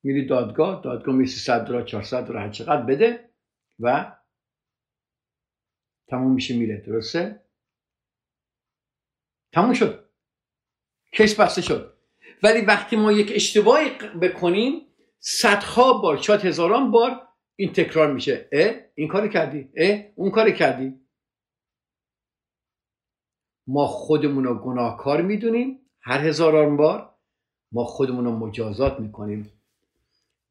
میرید 0.02 0.28
دادگاه 0.28 0.82
دادگاه 0.84 1.14
می 1.14 1.26
300 1.26 1.64
دلار 1.64 1.82
400 1.84 2.26
دلار 2.26 2.42
هر 2.42 2.50
چقدر 2.50 2.82
بده 2.82 3.30
و 3.78 4.16
تموم 6.08 6.34
میشه 6.34 6.56
میره. 6.56 6.76
درسته؟ 6.86 7.42
تموم 9.52 9.72
شد. 9.72 10.08
کیس 11.12 11.40
بسته 11.40 11.62
شد. 11.62 11.98
ولی 12.42 12.60
وقتی 12.60 12.96
ما 12.96 13.12
یک 13.12 13.32
اشتباهی 13.34 13.90
بکنیم 14.22 14.86
صدها 15.18 15.92
بار 15.92 16.16
شاید 16.16 16.40
هزاران 16.40 16.90
بار 16.90 17.28
این 17.56 17.72
تکرار 17.72 18.12
میشه. 18.12 18.48
اه 18.52 18.74
این 18.94 19.08
کار 19.08 19.28
کردی. 19.28 19.68
اه 19.76 20.04
اون 20.14 20.30
کار 20.30 20.50
کردی. 20.50 21.01
ما 23.66 23.86
خودمون 23.86 24.44
رو 24.44 24.54
گناهکار 24.54 25.22
می‌دونیم 25.22 25.78
هر 26.00 26.20
هزاران 26.20 26.76
بار. 26.76 27.08
ما 27.72 27.84
خودمون 27.84 28.24
رو 28.24 28.36
مجازات 28.36 29.00
می‌کنیم. 29.00 29.52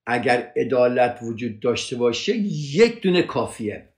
اگر 0.05 0.51
عدالت 0.55 1.19
وجود 1.23 1.59
داشته 1.59 1.95
باشه 1.95 2.37
یک 2.75 3.01
دونه 3.01 3.23
کافیه. 3.23 3.89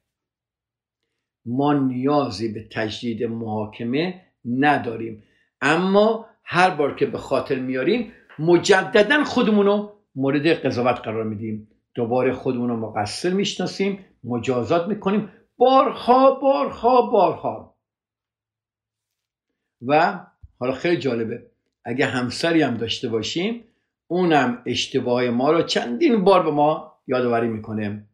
ما 1.45 1.74
نیازی 1.74 2.53
به 2.53 2.68
تجدید 2.72 3.24
محاکمه 3.24 4.22
نداریم. 4.45 5.24
اما 5.61 6.26
هر 6.43 6.70
بار 6.70 6.95
که 6.95 7.05
به 7.05 7.18
خاطر 7.18 7.59
میاریم 7.59 8.11
مجددا 8.39 9.24
خودمون 9.24 9.66
رو 9.66 9.93
مورد 10.16 10.47
قضاوت 10.47 10.95
قرار 10.95 11.24
میدیم. 11.24 11.68
دوباره 11.95 12.34
خودمون 12.34 12.70
رو 12.70 12.78
مقصر 12.78 13.34
می‌شناسیم 13.34 14.05
مجازات 14.24 14.88
می‌کنیم. 14.88 15.30
بارها 15.57 16.32
بارها 16.32 17.01
بارها. 17.01 17.72
و 19.88 20.19
حالا 20.59 20.73
خیلی 20.73 20.97
جالبه 20.97 21.45
اگه 21.86 22.05
همسری 22.05 22.61
هم 22.61 22.77
داشته 22.77 23.09
باشیم 23.09 23.63
اونم 24.07 24.63
اشتباه 24.65 25.29
ما 25.29 25.51
رو 25.51 25.61
چندین 25.61 26.23
بار 26.23 26.43
به 26.43 26.51
ما 26.51 26.93
یادآوری 27.07 27.47
می‌کنه. 27.47 28.07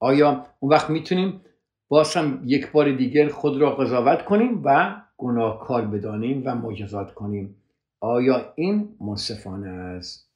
آیا 0.00 0.46
اون 0.60 0.72
وقت 0.72 0.90
می‌تونیم 0.90 1.40
باز 1.88 2.16
هم 2.16 2.42
یک 2.44 2.72
بار 2.72 2.92
دیگر 2.92 3.28
خود 3.28 3.60
را 3.60 3.70
قضاوت 3.76 4.24
کنیم 4.24 4.62
و 4.64 4.96
گناهکار 5.16 5.86
بدانیم 5.86 6.42
و 6.46 6.54
مجازات 6.54 7.14
کنیم؟ 7.14 7.62
آیا 8.00 8.52
این 8.56 8.96
منصفانه 9.00 9.68
است؟ 9.68 10.32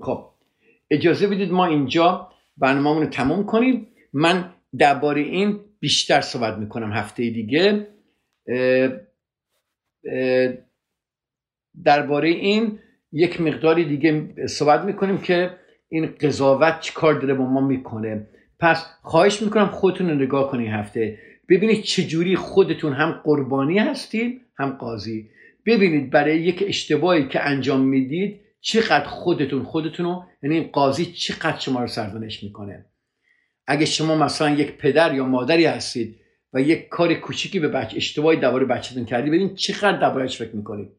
خب 0.00 0.30
اجازه 0.90 1.26
بدید 1.26 1.52
ما 1.52 1.66
اینجا 1.66 2.32
برنامه 2.56 3.00
رو 3.00 3.06
تموم 3.06 3.46
کنیم. 3.46 3.86
من 4.12 4.50
درباره 4.78 5.20
این 5.20 5.60
بیشتر 5.80 6.20
صحبت 6.20 6.58
می‌کنم 6.58 6.92
هفته 6.92 7.30
دیگه. 7.30 7.88
درباره 11.84 12.28
این 12.28 12.78
یک 13.12 13.40
مقداری 13.40 13.84
دیگه 13.84 14.46
صحبت 14.46 14.84
می‌کنیم 14.84 15.18
که 15.18 15.50
این 15.88 16.06
قضاوت 16.06 16.80
چی 16.80 16.92
کار 16.92 17.14
داره 17.14 17.34
با 17.34 17.44
ما 17.44 17.60
می‌کنه. 17.60 18.26
پس 18.58 18.86
خواهش 19.02 19.42
می‌کنم 19.42 19.66
خودتون 19.66 20.10
رو 20.10 20.14
نگاه 20.14 20.50
کنید 20.50 20.68
هفته. 20.68 21.18
ببینید 21.48 21.82
چجوری 21.82 22.36
خودتون 22.36 22.92
هم 22.92 23.20
قربانی 23.24 23.78
هستید 23.78 24.40
هم 24.58 24.70
قاضی. 24.70 25.30
ببینید 25.66 26.10
برای 26.10 26.40
یک 26.40 26.64
اشتباهی 26.66 27.28
که 27.28 27.40
انجام 27.40 27.80
می‌دید 27.80 28.40
چقدر 28.60 29.04
خودتون 29.04 29.62
خودتون 29.62 30.06
رو 30.06 30.24
یعنی 30.42 30.56
این 30.56 30.68
قاضی 30.72 31.04
چقدر 31.04 31.58
شما 31.58 31.80
رو 31.80 31.86
سرزنش 31.86 32.42
می‌کنه. 32.42 32.84
اگه 33.66 33.86
شما 33.86 34.16
مثلا 34.16 34.50
یک 34.50 34.76
پدر 34.76 35.14
یا 35.14 35.24
مادری 35.24 35.64
هستید 35.64 36.20
و 36.54 36.60
یک 36.60 36.88
کار 36.88 37.14
کوچیکی 37.14 37.60
به 37.60 37.68
بچه 37.68 37.96
اشتباهی 37.96 38.40
درباره 38.40 38.64
بچهتون 38.64 39.04
کردی. 39.04 39.30
ببین 39.30 39.54
چقدر 39.54 39.98
دربارهش 39.98 40.38
فکر 40.38 40.56
می‌کنید 40.56 40.90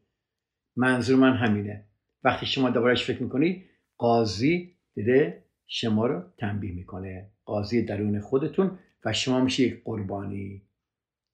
منظور 0.76 1.16
من 1.16 1.36
همینه. 1.36 1.84
وقتی 2.24 2.46
شما 2.46 2.70
دربارهش 2.70 3.04
فکر 3.04 3.22
می‌کنید 3.22 3.64
قاضی 3.98 4.76
داره 4.96 5.44
شما 5.66 6.06
رو 6.06 6.22
تنبیه 6.38 6.72
می‌کنه. 6.72 7.30
قاضی 7.44 7.82
درون 7.82 8.20
خودتون 8.20 8.78
و 9.04 9.12
شما 9.12 9.40
میشه 9.40 9.62
یک 9.62 9.84
قربانی 9.84 10.62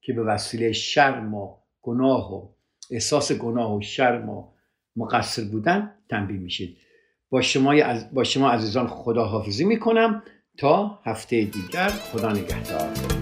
که 0.01 0.13
به 0.13 0.23
وسیله 0.23 0.73
شرم 0.73 1.35
و 1.35 1.57
گناه 1.83 2.35
و 2.35 2.49
احساس 2.91 3.33
گناه 3.33 3.77
و 3.77 3.81
شرم 3.81 4.29
و 4.29 4.49
مقصر 4.97 5.45
بودن 5.45 5.95
تنبیه 6.11 6.39
میشید. 6.39 6.77
با 7.31 7.43
شما, 7.43 7.75
با 8.13 8.25
شما 8.25 8.51
عزیزان 8.51 8.87
خداحافظی 8.87 9.65
می‌کنم 9.65 10.23
تا 10.59 11.01
هفته 11.05 11.45
دیگر. 11.45 11.89
خدا 11.89 12.33
نگهدار. 12.33 13.22